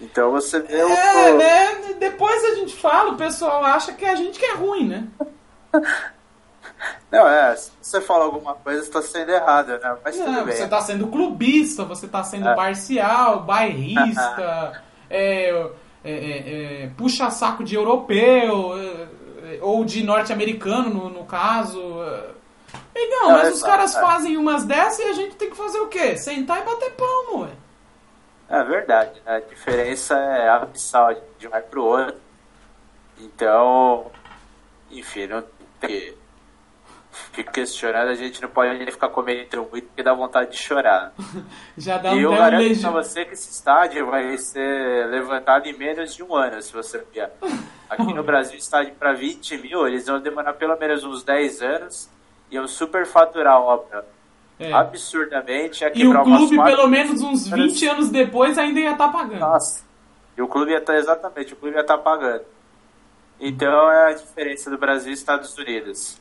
Então 0.00 0.30
você 0.30 0.60
vê 0.60 0.82
o... 0.82 0.88
É, 0.88 1.32
né? 1.34 1.94
Depois 1.98 2.44
a 2.44 2.54
gente 2.56 2.74
fala, 2.74 3.12
o 3.12 3.16
pessoal 3.16 3.64
acha 3.64 3.92
que 3.92 4.04
a 4.04 4.14
gente 4.14 4.38
que 4.38 4.44
é 4.44 4.54
ruim, 4.54 4.86
né? 4.86 5.08
Não, 7.10 7.26
é, 7.26 7.56
se 7.56 7.72
você 7.80 8.00
fala 8.00 8.24
alguma 8.24 8.54
coisa, 8.54 8.82
você 8.82 8.90
tá 8.90 9.02
sendo 9.02 9.30
errado, 9.30 9.68
né? 9.78 9.96
Mas 10.04 10.16
tudo 10.16 10.30
Não, 10.30 10.44
bem. 10.44 10.54
você 10.54 10.68
tá 10.68 10.80
sendo 10.80 11.08
clubista, 11.08 11.84
você 11.84 12.06
tá 12.06 12.22
sendo 12.22 12.48
É. 12.48 12.54
parcial, 12.54 13.42
bairrista, 13.42 14.82
é, 15.10 15.50
é, 16.04 16.12
é, 16.12 16.84
é, 16.84 16.90
puxa 16.96 17.30
saco 17.30 17.64
de 17.64 17.74
europeu, 17.74 18.78
é, 18.78 19.56
é, 19.56 19.58
ou 19.62 19.84
de 19.84 20.04
norte-americano, 20.04 20.90
no, 20.90 21.08
no 21.08 21.24
caso. 21.24 21.80
Legal, 22.98 23.30
mas 23.30 23.54
os 23.54 23.62
caras 23.62 23.94
é. 23.94 24.00
fazem 24.00 24.36
umas 24.36 24.64
dessas 24.64 24.98
e 24.98 25.08
a 25.08 25.12
gente 25.12 25.36
tem 25.36 25.48
que 25.48 25.56
fazer 25.56 25.78
o 25.78 25.86
quê? 25.86 26.16
Sentar 26.16 26.60
e 26.60 26.64
bater 26.64 26.90
palmo, 26.92 27.42
ué. 27.42 27.50
É 28.48 28.64
verdade, 28.64 29.22
né? 29.24 29.36
A 29.36 29.40
diferença 29.40 30.16
é 30.16 30.48
abissal 30.48 31.14
de 31.38 31.46
um 31.46 31.50
vai 31.50 31.62
pro 31.62 31.84
outro. 31.84 32.16
Então, 33.20 34.10
enfim, 34.90 35.26
não 35.28 35.44
tem 35.80 35.88
que 35.90 36.18
ficar 37.32 37.52
questionando, 37.52 38.08
a 38.08 38.14
gente 38.14 38.40
não 38.42 38.48
pode 38.48 38.90
ficar 38.90 39.10
comentando 39.10 39.68
muito 39.70 39.86
porque 39.86 40.02
dá 40.02 40.12
vontade 40.12 40.50
de 40.52 40.58
chorar. 40.58 41.12
Já 41.76 41.98
dá 41.98 42.14
e 42.14 42.22
eu 42.22 42.30
garanto 42.32 42.62
legi... 42.62 42.80
pra 42.80 42.90
você 42.90 43.24
que 43.24 43.34
esse 43.34 43.50
estádio 43.50 44.06
vai 44.06 44.36
ser 44.38 45.06
levantado 45.06 45.66
em 45.66 45.76
menos 45.76 46.14
de 46.16 46.24
um 46.24 46.34
ano, 46.34 46.60
se 46.62 46.72
você 46.72 47.04
ver. 47.12 47.30
Aqui 47.88 48.12
no 48.12 48.22
Brasil, 48.24 48.58
estádio 48.58 48.94
para 48.94 49.12
20 49.12 49.58
mil, 49.58 49.86
eles 49.86 50.06
vão 50.06 50.20
demorar 50.20 50.54
pelo 50.54 50.76
menos 50.76 51.04
uns 51.04 51.22
10 51.22 51.62
anos 51.62 52.17
iam 52.50 52.66
superfaturar 52.66 53.54
a 53.54 53.60
obra 53.60 54.04
É. 54.58 54.72
absurdamente. 54.72 55.82
ia 55.84 55.92
E 55.94 56.06
o 56.06 56.22
clube, 56.22 56.56
pelo 56.64 56.86
menos 56.88 57.22
uns 57.22 57.46
20 57.48 57.86
anos 57.86 58.10
depois, 58.10 58.58
ainda 58.58 58.80
ia 58.80 58.92
estar 58.92 59.08
pagando. 59.08 59.40
Nossa. 59.40 59.84
E 60.36 60.42
o 60.42 60.48
clube 60.48 60.70
ia 60.72 60.78
estar, 60.78 60.96
exatamente, 60.96 61.52
o 61.52 61.56
clube 61.56 61.74
ia 61.76 61.82
estar 61.82 61.98
pagando. 61.98 62.42
Então 63.40 63.90
é 63.90 64.10
a 64.10 64.12
diferença 64.14 64.70
do 64.70 64.78
Brasil 64.78 65.10
e 65.10 65.14
Estados 65.14 65.56
Unidos. 65.56 66.18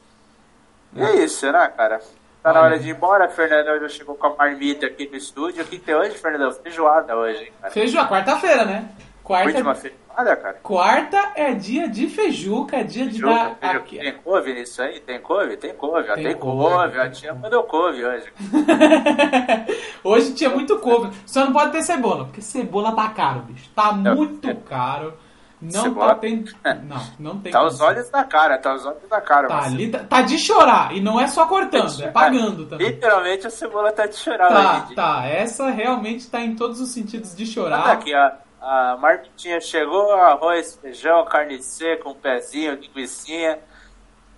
E 0.94 1.02
é 1.02 1.24
isso, 1.24 1.52
né, 1.52 1.68
cara? 1.76 2.00
Tá 2.44 2.54
na 2.54 2.62
hora 2.62 2.80
de 2.80 2.88
ir 2.88 2.92
embora, 2.96 3.28
Fernandão 3.28 3.80
já 3.80 3.90
chegou 3.90 4.16
com 4.16 4.28
a 4.28 4.36
marmita 4.36 4.86
aqui 4.86 5.08
no 5.10 5.18
estúdio. 5.18 5.64
O 5.64 5.68
que 5.68 5.78
tem 5.80 5.96
hoje, 5.96 6.18
Fernandão? 6.18 6.52
Feijoada 6.52 7.16
hoje, 7.16 7.44
hein, 7.46 7.54
cara? 7.60 7.74
Feijoada, 7.74 8.08
quarta-feira, 8.10 8.66
né? 8.66 8.90
Quarta, 9.24 9.50
Última 9.50 9.76
feijoada, 10.18 10.36
cara? 10.36 10.60
quarta 10.64 11.32
é 11.36 11.54
dia 11.54 11.88
de 11.88 12.08
feijuca, 12.08 12.78
é 12.78 12.84
dia 12.84 13.06
de 13.06 13.20
Feijuca, 13.22 13.34
dar. 13.34 13.56
feijuca. 13.56 13.78
Aqui, 13.80 13.98
Tem 14.00 14.14
couve 14.14 14.54
nisso 14.54 14.82
aí? 14.82 15.00
Tem 15.00 15.20
couve? 15.22 15.58
Tem 15.58 15.74
couve. 15.74 16.10
ó, 16.10 16.16
Tem 16.16 16.24
Tem, 16.24 16.36
couve, 16.36 16.74
couve. 16.76 17.00
A 17.00 17.10
tia 17.10 17.34
mandou 17.34 17.64
couve 17.64 18.04
hoje. 18.06 18.26
Hoje 20.04 20.34
tinha 20.34 20.50
muito 20.50 20.78
couve. 20.80 21.12
Só 21.26 21.46
não 21.46 21.54
pode 21.54 21.72
ter 21.72 21.82
cebola, 21.84 22.26
porque 22.26 22.42
cebola 22.42 22.92
tá 22.94 23.10
caro, 23.10 23.42
bicho. 23.42 23.70
Tá 23.76 23.92
Não. 23.94 24.16
muito 24.16 24.56
caro. 24.62 25.14
Não 25.60 25.82
Cebola- 25.82 26.10
tá 26.14 26.16
tendo. 26.22 26.52
Não, 26.84 27.02
não 27.18 27.40
tem 27.40 27.52
Tá 27.52 27.66
os 27.66 27.82
olhos 27.82 28.08
da 28.12 28.24
cara, 28.24 28.60
tá 28.60 28.76
os 28.76 28.86
olhos 28.86 29.10
da 29.10 29.20
cara. 29.20 29.48
Tá 29.48 29.64
ali, 29.64 29.90
tá, 29.90 30.00
tá 30.04 30.22
de 30.22 30.38
chorar. 30.38 30.96
E 30.96 31.02
não 31.02 31.20
é 31.20 31.26
só 31.26 31.48
cortando, 31.48 32.00
é 32.04 32.12
pagando 32.12 32.68
também. 32.68 32.86
Literalmente 32.90 33.48
a 33.48 33.50
cebola 33.50 33.92
tá 33.92 34.06
de 34.06 34.16
chorar 34.18 34.50
Tá, 34.50 34.88
tá. 34.96 35.26
Essa 35.26 35.72
realmente 35.72 36.30
tá 36.30 36.40
em 36.42 36.56
todos 36.56 36.80
os 36.80 36.90
sentidos 36.90 37.36
de 37.36 37.42
Olha 37.44 37.52
chorar. 37.52 37.92
aqui, 37.92 38.14
a, 38.14 38.38
a 38.62 38.98
marmitinha 38.98 39.60
chegou, 39.62 40.12
arroz, 40.14 40.78
feijão, 40.82 41.24
carne 41.26 41.62
seca, 41.62 42.08
um 42.10 42.14
pezinho, 42.16 42.74
linguiçinha, 42.76 43.60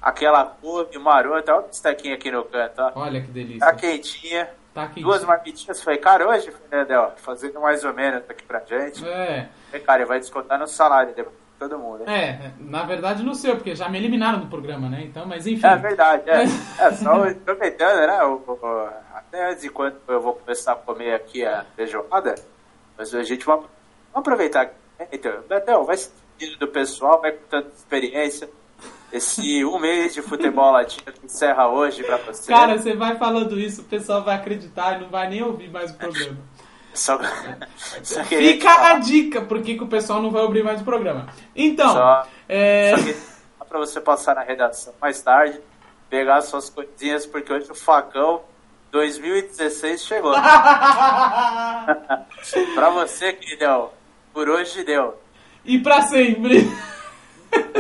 aquela 0.02 0.46
couve 0.46 0.98
marota, 1.00 1.54
olha 1.56 1.66
o 1.66 1.70
estequinho 1.70 2.16
aqui 2.16 2.32
no 2.32 2.44
canto, 2.46 2.80
ó. 2.80 2.92
Olha 2.96 3.22
que 3.22 3.28
delícia. 3.32 3.60
Tá 3.60 3.74
quentinha. 3.74 4.50
Tá 4.74 4.84
aqui. 4.84 5.02
Duas 5.02 5.24
marmitinhas, 5.24 5.82
foi 5.82 5.98
caro 5.98 6.30
hoje, 6.30 6.52
Fernandel? 6.52 7.14
Fazendo 7.18 7.60
mais 7.60 7.84
ou 7.84 7.94
menos 7.94 8.24
aqui 8.30 8.44
pra 8.44 8.60
gente. 8.60 9.06
É, 9.08 9.50
É, 9.74 9.80
cara, 9.80 10.06
vai 10.06 10.20
descontar 10.20 10.60
no 10.60 10.68
salário 10.68 11.14
depois 11.16 11.36
de 11.36 11.42
todo 11.58 11.78
mundo. 11.80 12.04
é, 12.08 12.52
na 12.60 12.84
verdade 12.84 13.24
no 13.24 13.34
seu, 13.36 13.56
porque 13.56 13.76
já 13.76 13.90
me 13.90 13.98
eliminaram 13.98 14.40
do 14.40 14.46
programa, 14.48 14.88
né? 14.88 15.02
Então, 15.04 15.26
mas 15.26 15.48
enfim. 15.48 15.66
É 15.66 15.76
verdade, 15.76 16.30
é. 16.30 16.44
É, 16.80 16.92
só 16.94 17.24
aproveitando, 17.28 17.98
né? 18.08 18.24
o- 18.24 18.44
o- 18.48 18.90
até 19.14 19.56
de 19.56 19.70
quando 19.70 19.98
eu 20.08 20.22
vou 20.22 20.34
começar 20.36 20.74
a 20.74 20.76
comer 20.76 21.14
aqui 21.16 21.44
a 21.46 21.66
feijoada, 21.76 22.36
mas 22.98 23.14
a 23.14 23.24
gente 23.24 23.46
vai, 23.46 23.60
vamos 24.14 24.28
aproveitar. 24.28 24.66
né? 25.00 25.08
Então, 25.12 25.42
Betão, 25.48 25.84
vai 25.86 25.98
se 25.98 26.12
do 26.60 26.68
pessoal, 26.70 27.20
vai 27.22 27.32
contando 27.34 27.68
experiência. 27.76 28.50
Esse 29.12 29.64
um 29.66 29.78
mês 29.80 30.14
de 30.14 30.22
futebol 30.22 30.72
latino 30.72 31.12
que 31.12 31.26
encerra 31.26 31.68
hoje 31.68 32.04
pra 32.04 32.18
você. 32.18 32.50
Cara, 32.52 32.78
você 32.78 32.96
vai 32.96 33.18
falando 33.18 33.60
isso, 33.60 33.82
o 33.82 33.86
pessoal 33.86 34.24
vai 34.24 34.36
acreditar 34.36 34.98
e 34.98 35.02
não 35.02 35.10
vai 35.10 35.30
nem 35.30 35.44
ouvir 35.44 35.70
mais 35.70 35.92
o 35.92 35.96
programa. 35.96 36.38
só, 36.94 37.20
só 38.04 38.24
Fica 38.24 38.70
a 38.92 39.00
dica, 39.00 39.42
por 39.42 39.62
que 39.62 39.78
o 39.82 39.88
pessoal 39.88 40.22
não 40.22 40.32
vai 40.32 40.44
ouvir 40.44 40.64
mais 40.64 40.80
o 40.82 40.86
programa. 40.86 41.28
Então, 41.56 41.92
Só- 41.92 42.26
é... 42.48 42.96
só 43.58 43.66
pra 43.66 43.80
você 43.80 44.00
passar 44.00 44.36
na 44.36 44.44
redação 44.44 44.94
mais 45.02 45.22
tarde, 45.22 45.60
pegar 46.10 46.42
suas 46.42 46.70
coisinhas, 46.70 47.26
porque 47.26 47.52
hoje 47.52 47.70
o 47.72 47.76
facão 47.76 48.42
2016 48.92 50.02
chegou. 50.04 50.34
pra 52.74 52.90
você, 52.92 53.34
queridão, 53.34 53.92
por 54.40 54.48
hoje 54.48 54.86
deu. 54.86 55.16
e 55.66 55.80
pra 55.80 56.02
sempre. 56.04 56.66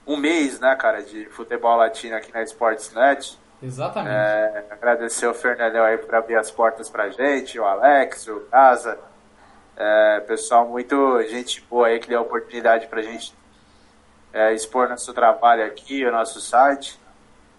Um 0.08 0.16
mês, 0.16 0.60
né, 0.60 0.76
cara, 0.76 1.04
de 1.04 1.26
futebol 1.26 1.76
latino 1.76 2.16
aqui 2.16 2.34
na 2.34 2.42
Sportsnet. 2.44 3.38
Exatamente. 3.62 4.16
É, 4.16 4.66
agradecer 4.72 5.28
o 5.28 5.34
Fernandão 5.34 5.84
aí 5.84 5.98
por 5.98 6.16
abrir 6.16 6.38
as 6.38 6.50
portas 6.50 6.90
pra 6.90 7.10
gente, 7.10 7.60
o 7.60 7.66
Alex, 7.66 8.28
o 8.28 8.40
Casa. 8.50 8.98
É, 9.76 10.22
pessoal, 10.22 10.68
muito 10.68 11.22
gente 11.24 11.62
boa 11.70 11.88
aí 11.88 12.00
que 12.00 12.08
deu 12.08 12.20
a 12.20 12.22
oportunidade 12.22 12.88
pra 12.88 13.02
gente 13.02 13.34
é, 14.34 14.54
expor 14.54 14.88
nosso 14.88 15.14
trabalho 15.14 15.66
aqui, 15.66 16.06
o 16.06 16.12
nosso 16.12 16.40
site. 16.40 17.00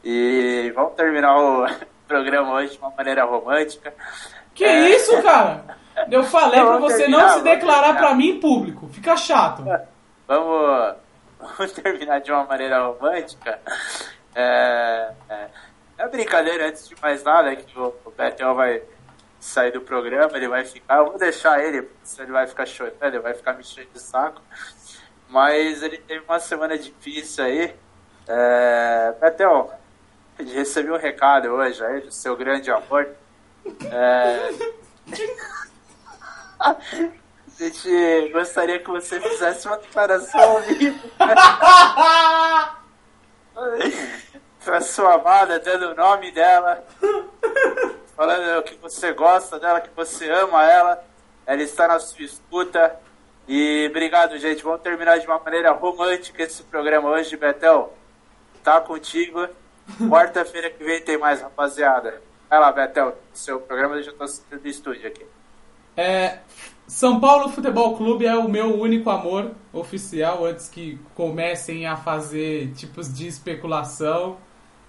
E 0.02 0.72
vamos 0.74 0.94
terminar 0.94 1.38
o 1.38 1.66
programa 2.08 2.54
hoje 2.54 2.72
de 2.72 2.78
uma 2.78 2.90
maneira 2.90 3.24
romântica. 3.24 3.92
Que 4.54 4.64
é... 4.64 4.88
isso, 4.96 5.22
cara? 5.22 5.78
Eu 6.10 6.24
falei 6.24 6.60
para 6.60 6.78
você 6.78 6.98
terminar, 6.98 7.22
não 7.22 7.28
se 7.38 7.42
declarar 7.42 7.96
para 7.96 8.14
mim 8.14 8.30
em 8.30 8.40
público. 8.40 8.88
Fica 8.88 9.16
chato. 9.16 9.64
Vamos, 10.26 10.96
vamos 11.58 11.72
terminar 11.72 12.20
de 12.20 12.30
uma 12.30 12.44
maneira 12.44 12.86
romântica. 12.86 13.58
É, 14.34 15.12
é, 15.28 15.46
é 15.98 16.08
brincadeira, 16.08 16.68
antes 16.68 16.88
de 16.88 16.94
mais 17.00 17.22
nada, 17.24 17.54
que 17.56 17.78
o, 17.78 17.94
o 18.04 18.10
Betel 18.10 18.54
vai 18.54 18.82
sair 19.40 19.72
do 19.72 19.80
programa, 19.80 20.36
ele 20.36 20.48
vai 20.48 20.64
ficar. 20.64 20.98
Eu 20.98 21.06
vou 21.06 21.18
deixar 21.18 21.64
ele, 21.64 21.88
se 22.04 22.22
ele 22.22 22.30
vai 22.30 22.46
ficar 22.46 22.66
chorando, 22.66 23.02
ele 23.02 23.18
vai 23.18 23.34
ficar 23.34 23.54
me 23.54 23.60
enchendo 23.60 23.88
de 23.92 24.00
saco. 24.00 24.40
Mas 25.28 25.82
ele 25.82 25.98
teve 25.98 26.24
uma 26.24 26.38
semana 26.38 26.76
difícil 26.76 27.44
aí. 27.44 27.74
É, 28.28 29.14
Betel, 29.20 29.72
ele 30.38 30.52
recebeu 30.52 30.94
um 30.94 30.98
recado 30.98 31.48
hoje 31.48 31.84
aí 31.84 32.00
do 32.00 32.12
seu 32.12 32.36
grande 32.36 32.70
amor. 32.70 33.08
É, 33.90 34.50
gente 37.58 38.32
gostaria 38.32 38.78
que 38.78 38.88
você 38.90 39.20
fizesse 39.20 39.66
uma 39.66 39.76
declaração 39.76 40.40
ao 40.40 40.60
vivo. 40.62 40.98
pra 44.64 44.80
sua 44.80 45.14
amada, 45.14 45.58
dando 45.58 45.90
o 45.90 45.94
nome 45.94 46.30
dela, 46.30 46.84
falando 48.16 48.62
que 48.62 48.76
você 48.76 49.12
gosta 49.12 49.58
dela, 49.58 49.80
que 49.80 49.90
você 49.94 50.30
ama 50.30 50.64
ela, 50.64 51.04
ela 51.46 51.62
está 51.62 51.88
na 51.88 51.98
sua 51.98 52.24
escuta. 52.24 52.96
E 53.48 53.86
obrigado, 53.90 54.38
gente. 54.38 54.62
Vamos 54.62 54.82
terminar 54.82 55.18
de 55.18 55.26
uma 55.26 55.38
maneira 55.38 55.72
romântica 55.72 56.42
esse 56.42 56.62
programa 56.62 57.10
hoje, 57.10 57.36
Betel. 57.36 57.92
Tá 58.62 58.80
contigo. 58.80 59.48
Quarta-feira 60.08 60.70
que 60.70 60.84
vem 60.84 61.02
tem 61.02 61.18
mais, 61.18 61.40
rapaziada. 61.40 62.22
Vai 62.48 62.60
lá, 62.60 62.70
Betel, 62.70 63.18
seu 63.32 63.60
programa, 63.60 63.96
eu 63.96 64.02
já 64.02 64.12
tô 64.12 64.24
do 64.56 64.68
estúdio 64.68 65.08
aqui. 65.08 65.26
É, 65.96 66.38
São 66.86 67.20
Paulo 67.20 67.48
Futebol 67.48 67.96
Clube 67.96 68.26
é 68.26 68.36
o 68.36 68.48
meu 68.48 68.80
único 68.80 69.10
amor 69.10 69.52
oficial 69.72 70.44
antes 70.44 70.68
que 70.68 70.98
comecem 71.14 71.86
a 71.86 71.96
fazer 71.96 72.72
tipos 72.72 73.12
de 73.12 73.26
especulação. 73.26 74.36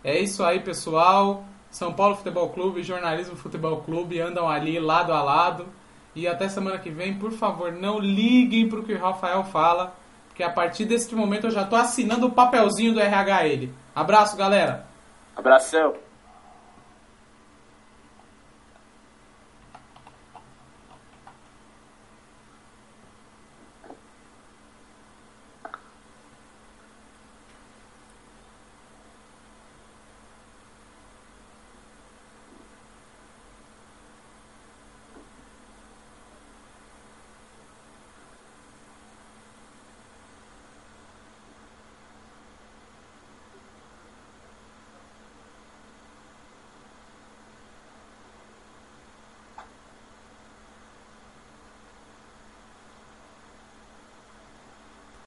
É 0.04 0.20
isso 0.20 0.44
aí, 0.44 0.60
pessoal. 0.60 1.46
São 1.70 1.94
Paulo 1.94 2.16
Futebol 2.16 2.50
Clube 2.50 2.82
e 2.82 2.84
Jornalismo 2.84 3.36
Futebol 3.36 3.82
Clube 3.82 4.20
andam 4.20 4.50
ali 4.50 4.80
lado 4.80 5.14
a 5.14 5.22
lado. 5.22 5.68
E 6.14 6.28
até 6.28 6.50
semana 6.50 6.78
que 6.78 6.90
vem, 6.90 7.14
por 7.18 7.32
favor, 7.32 7.72
não 7.72 7.98
liguem 7.98 8.68
para 8.68 8.80
o 8.80 8.84
que 8.84 8.94
o 8.94 9.00
Rafael 9.00 9.46
fala, 9.46 9.96
porque 10.28 10.44
a 10.44 10.50
partir 10.50 10.84
desse 10.84 11.16
momento 11.16 11.48
eu 11.48 11.52
já 11.52 11.62
estou 11.62 11.80
assinando 11.80 12.28
o 12.28 12.32
papelzinho 12.32 12.94
do 12.94 13.00
RH 13.00 13.48
ele. 13.48 13.74
Abraço, 13.96 14.36
galera. 14.36 14.86
Abração. 15.36 15.94